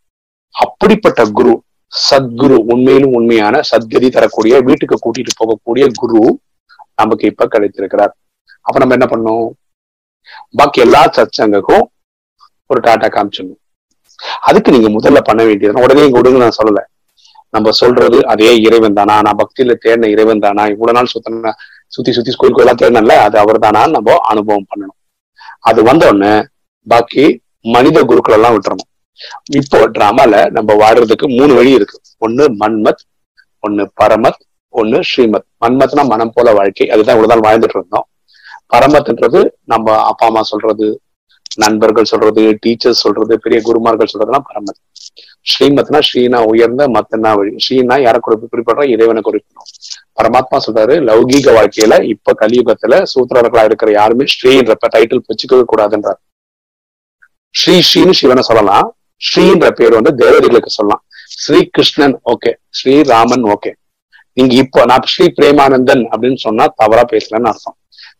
[0.54, 6.40] அப்படிப்பட்ட குரு சத்குரு உண்மையிலும் உண்மையான சத்கதி தரக்கூடிய வீட்டுக்கு கூட்டிட்டு போகக்கூடிய குரு
[6.94, 8.16] நமக்கு இப்ப கிடைத்திருக்கிறார்.
[8.60, 9.48] அப்ப நம்ம என்ன பண்ணோம்?
[10.56, 11.84] பாக்கி எல்லா சச்சங்கக்கும்
[12.66, 13.60] ஒரு டாட்டா காமிச்சிடணும்.
[14.40, 16.80] அதுக்கு நீங்க முதல்ல பண்ண வேண்டியது உடனே இங்க விடுங்க நான் சொல்லல.
[17.50, 19.22] நம்ம சொல்றது அதே இறைவன் தானா?
[19.22, 20.66] நான் பக்தியில தேடின இறைவன் தானா?
[20.66, 21.52] இவ்வளவு நாள் சுத்தின
[21.86, 24.96] சுத்தி சுத்தி ஸ்கூல் கோயிலா தேடினல அது அவர் தானா நம்ம அனுபவம் பண்ணணும்.
[25.60, 26.44] அது வந்த உடனே
[26.86, 28.90] பாக்கி மனித குருக்கள் எல்லாம் விட்டுறணும்.
[29.50, 32.00] இப்போ டிராமால நம்ம வாடுறதுக்கு மூணு வழி இருக்கு.
[32.26, 33.04] ஒண்ணு மன்மத்
[33.68, 35.44] ஒண்ணு பரமத் ஒண்ணு ஸ்ரீமத்.
[35.66, 36.90] மன்மத்னா மனம் போல வாழ்க்கை.
[36.90, 38.08] அதுதான் இவ்வளவு நாள் வாழ்ந்துட்டு இருந்தோம்.
[38.72, 41.00] பரமத்ன்றது நம்ம அப்பா அம்மா சொல்றது
[41.56, 44.80] நண்பர்கள் சொல்றது டீச்சர்ஸ் சொல்றது பெரிய குருமார்கள் சொல்றதுலாம் பரமத்
[45.50, 47.52] ஸ்ரீமத்னா ஸ்ரீனா உயர்ந்த மத்தனா வழி.
[47.64, 49.68] ஸ்ரீனா யாரை குறிப்பு குறிப்பிடுறோம் இறைவனை குறிப்பிடும்
[50.18, 56.20] பரமாத்மா சொல்றாரு லௌகீக வாழ்க்கையில இப்ப கலியுகத்துல சூத்திரர்களா இருக்கிற யாருமே ஸ்ரீன்றப்ப டைட்டில் வச்சுக்கவே கூடாதுன்றார்.
[57.54, 58.88] ஸ்ரீ ஸ்ரீன்னு சிவனை சொல்லலாம்.
[59.20, 61.02] ஸ்ரீன்ற பேர் வந்து தேவதைகளுக்கு சொல்லலாம்.
[61.42, 63.72] ஸ்ரீ கிருஷ்ணன் ஓகே ஸ்ரீராமன் ஓகே
[64.32, 67.76] நீங்க இப்போ நான் ஸ்ரீ பிரேமானந்தன் அப்படின்னு சொன்னா தவறா பேசலன்னு அர்த்தம்.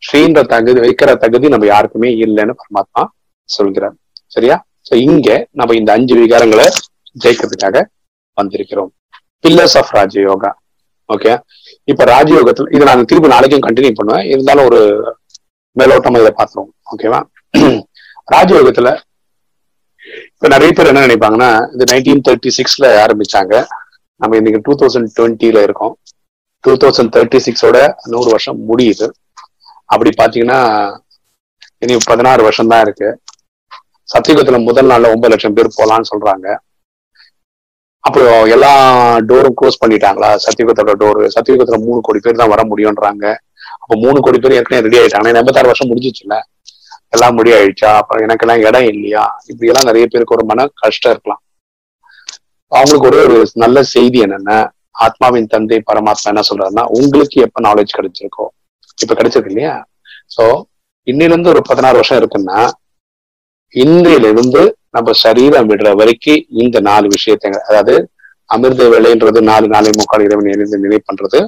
[0.07, 3.03] ஸ்ரீன்ற தகுதி வைக்கிற தகுதி நம்ம யாருக்குமே இல்லைன்னு பரமாத்மா
[3.49, 3.97] சொல்கிறார்
[4.35, 4.57] சரியா?
[4.89, 6.67] சோ இங்க நம்ம இந்த அஞ்சு விகாரங்களை
[7.23, 7.77] ஜெயிக்கிறதுக்காக
[8.39, 8.91] வந்திருக்கிறோம்.
[9.45, 10.51] பில்லர்ஸ் ஆஃப் ராஜயோகா
[11.09, 11.33] ஓகே
[11.89, 14.27] இப்ப ராஜயோகத்துல இதை நான் திருப்பி நாளைக்கும் கண்டினியூ பண்ணுவேன்.
[14.33, 14.81] இருந்தாலும் ஒரு
[15.77, 16.73] மேலோட்டமா இதை பார்த்துருவோம்.
[16.93, 17.21] ஓகேவா
[18.35, 18.89] ராஜயோகத்துல
[20.37, 23.55] இப்ப நிறைய பேர் என்ன நினைப்பாங்கன்னா இது நைன்டீன் தேர்ட்டி சிக்ஸ்ல ஆரம்பிச்சாங்க.
[24.21, 25.95] நம்ம இன்னைக்கு டூ தௌசண்ட் டுவெண்ட்டில இருக்கோம்.
[26.65, 27.79] டூ தௌசண்ட் தேர்ட்டி சிக்ஸோட
[28.13, 29.07] நூறு வருஷம் முடியுது.
[29.93, 30.61] அப்படி பாத்தீங்கன்னா
[31.85, 33.09] இனி பதினாறு வருஷம் தான் இருக்கு.
[34.13, 36.47] சத்தியுகத்துல முதல் நாள்ல ஒன்பது லட்சம் பேர் போலான்னு சொல்றாங்க.
[38.05, 38.71] அப்புறம் எல்லா
[39.29, 40.31] டோரும் க்ளோஸ் பண்ணிட்டாங்களா?
[40.45, 43.25] சத்தியுகத்தோட டோர் சத்தியுகத்துல மூணு கோடி பேர் தான் வர முடியும்ன்றாங்க.
[43.83, 45.33] அப்ப மூணு கோடி பேர் ஏற்கனவே ரெடி ஆயிட்டாங்க.
[45.35, 46.37] எண்பத்தாறு வருஷம் முடிஞ்சிச்சுல
[47.17, 47.91] எல்லாம் முடி ஆயிடுச்சா?
[48.01, 49.25] அப்புறம் எனக்கு எல்லாம் இடம் இல்லையா?
[49.51, 51.43] இப்படி எல்லாம் நிறைய பேருக்கு ஒரு மன கஷ்டம் இருக்கலாம்.
[52.73, 54.59] அவங்களுக்கு ஒரு ஒரு நல்ல செய்தி என்னன்னா
[55.05, 58.47] ஆத்மாவின் தந்தை பரமாத்மா என்ன சொல்றாருன்னா உங்களுக்கு எப்ப நாலேஜ் கிடைச்சிருக்கோ?
[58.99, 59.75] இப்ப கிடைச்சிருக்கு இல்லையா?
[60.37, 60.45] சோ
[61.07, 62.59] இன்னிலிருந்து ஒரு பதினாறு வருஷம் இருக்குன்னா
[63.75, 67.95] இன்றையில இருந்து நம்ம சரீரம் விடுற வரைக்கும் இந்த நாலு விஷயத்தை அதாவது
[68.45, 71.47] அமிர்த வேலைன்றது நாலு நாளை முக்கால் இறைவன் இணைந்து நினை பண்றது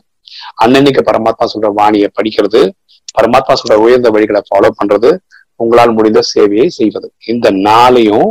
[0.64, 2.70] அன்னன்னைக்கு பரமாத்மா சொல்ற வாணியை படிக்கிறது
[3.18, 5.18] பரமாத்மா சொல்ற உயர்ந்த வழிகளை ஃபாலோ பண்றது
[5.56, 7.12] உங்களால் முடிந்த சேவையை செய்வது.
[7.26, 8.28] இந்த நாளையும்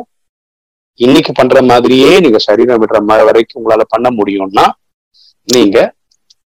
[1.00, 4.66] இன்னைக்கு பண்ற மாதிரியே நீங்க சரீரம் விடுற மாதிரி வரைக்கும் உங்களால பண்ண முடியும்னா
[5.48, 5.94] நீங்க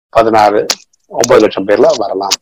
[0.09, 0.67] பதினாறு
[1.07, 2.35] ஒன்பது லட்சம் பேர்ல வரலாம்.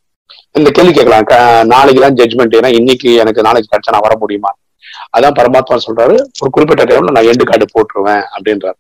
[0.53, 1.25] இந்த கேள்வி கேட்கலாம்.
[1.25, 4.55] க- நாளைக்கு தான் ஜட்மெண்ட் ஏன்னா இன்னைக்கு எனக்கு நாளைக்கு கிடைச்சா நான் வர முடியுமா?
[5.17, 6.17] அதான் பரமாத்மா சொல்றாரு.
[6.41, 8.79] ஒரு குறிப்பிட்ட டைம்ல நான் எண்டு கார்டு போட்டுருவேன் அப்படின்றாரு.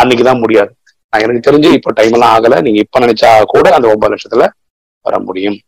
[0.00, 0.72] அன்னைக்குதான் முடியாது.
[1.12, 2.60] நான் எனக்கு தெரிஞ்சு இப்ப டைம் எல்லாம் ஆகல.
[2.60, 4.44] நீங்க இப்ப நினைச்சா கூட அந்த ஒன்பது லட்சத்துல
[5.04, 5.58] வர முடியும்.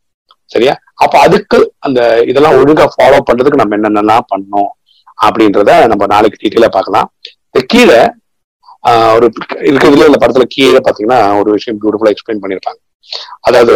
[0.50, 0.74] சரியா?
[0.94, 4.70] அப்ப அதுக்கு அந்த இதெல்லாம் ஒழுங்கா ஃபாலோ பண்றதுக்கு நம்ம என்னென்னலாம் பண்ணோம்
[5.18, 7.08] அப்படின்றத நம்ம நாளைக்கு டீட்டெயிலா பார்க்கலாம்.
[7.46, 8.00] இந்த கீழே
[8.84, 9.26] ஆஹ் ஒரு
[9.60, 12.80] இருக்கிறதுல இந்த படத்துல கீழே பாத்தீங்கன்னா ஒரு விஷயம் பியூட்டிஃபுல்லா எக்ஸ்பிளைன் பண்ணிருப்பாங்க
[13.40, 13.74] அதாவது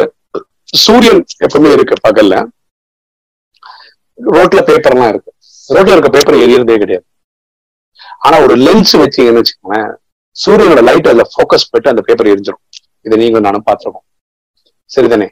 [0.76, 2.37] சூரியன் எப்பவுமே இருக்கு பகல்ல.
[4.18, 5.30] ரோட்ல பேப்பர்லாம் இருக்கு.
[5.74, 7.07] ரோட்ல இருக்க பேப்பர் எரியறதே கிடையாது.
[8.18, 9.88] ஆனா ஒரு லென்ஸ் வச்சீங்கன்னு வச்சுக்கோங்களேன்
[10.37, 12.62] சூரியனோட லைட் அதுல ஃபோக்கஸ் போட்டு அந்த பேப்பர் எரிஞ்சிடும்
[13.00, 14.07] இதை நீங்க நானும் பார்த்திருக்கோம்.
[14.96, 15.29] சரிதானே?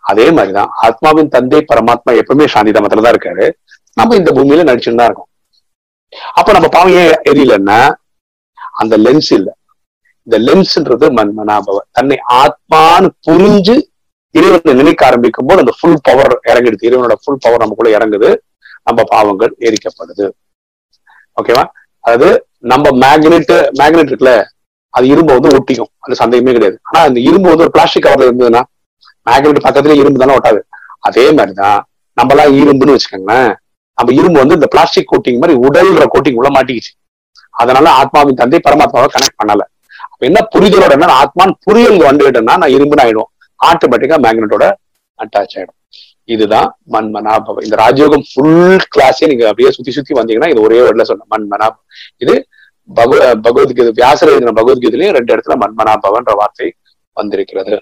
[0.00, 3.52] அதே மாதிரிதான் ஆத்மாவின் தந்தை பரமாத்மா எப்பவுமே சாந்தி தமத்துல தான் இருக்காரு.
[3.92, 5.30] நம்ம இந்த பூமியில நடிச்சுட்டு தான் இருக்கோம்.
[6.32, 7.94] அப்ப நம்ம பாவம் ஏன் எரியலன்னா
[8.72, 9.56] அந்த லென்ஸ் இல்ல.
[10.22, 11.78] இந்த லென்ஸ்ன்றது மன் மனாபவ.
[11.90, 13.80] தன்னை ஆத்மான்னு புரிஞ்சு
[14.30, 16.86] இறைவனை நினைக்க ஆரம்பிக்கும் போது அந்த ஃபுல் பவர் இறங்கிடுது.
[16.88, 18.36] இறைவனோட ஃபுல் பவர் நமக்குள்ள இறங்குது.
[18.86, 20.26] நம்ம பாவங்கள் எரிக்கப்படுது.
[21.40, 21.64] ஓகேவா
[22.04, 22.28] அதாவது
[22.72, 24.32] நம்ம மேக்னெட் மேக்னெட் இருக்குல்ல
[24.94, 25.92] அது இரும்பு வந்து ஒட்டிக்கும்.
[25.98, 26.78] அது சந்தேகமே கிடையாது.
[26.82, 28.62] ஆனா அந்த இரும்பு வந்து ஒரு பிளாஸ்டிக் கவர்ல இருந்ததுன்னா
[29.30, 30.60] மேக்னெட் பக்கத்துல இரும்பு தானே ஒட்டாது.
[30.98, 31.78] அதே மாதிரிதான்
[32.16, 33.52] நம்மளாம் இரும்புன்னு வச்சுக்கோங்களேன்
[33.98, 36.92] நம்ம இரும்பு வந்து இந்த பிளாஸ்டிக் கோட்டிங் மாதிரி உடல்ற கோட்டிங் உள்ள மாட்டிக்கிச்சு.
[37.50, 39.64] அதனால ஆத்மாவின் தந்தை பரமாத்மாவை கனெக்ட் பண்ணல.
[40.12, 44.64] அப்ப என்ன புரிதலோட என்ன ஆத்மான் புரியல் வந்துட்டேன்னா நான் இரும்புன்னு ஆயிடும் ஆட்டோமேட்டிக்கா மேக்னெட்டோட
[45.18, 45.78] அட்டாச் ஆயிடும்.
[46.28, 51.04] இதுதான் மண் மனாபவம் இந்த ராஜயோகம் ஃபுல் கிளாஸே நீங்க அப்படியே சுத்தி சுத்தி வந்தீங்கன்னா இது ஒரே வேர்ட்ல
[51.10, 51.84] சொன்ன மண் மனாபவம்
[52.24, 52.34] இது
[52.88, 56.68] பகவ பகவத்கீதை வியாசர் எழுதின பகவத்கீதையிலேயே ரெண்டு இடத்துல மன்மனாபவன்ற வார்த்தை
[57.16, 57.76] வந்திருக்கிறது.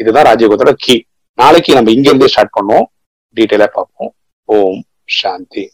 [0.00, 0.96] இதுதான் ராஜயோகத்தோட கீ
[1.38, 2.86] நாளைக்கு நம்ம இங்க இருந்தே ஸ்டார்ட் பண்ணுவோம்
[3.36, 4.12] டீட்டெயிலா பார்ப்போம்.
[4.48, 4.80] ஓம்
[5.18, 5.64] சாந்தி.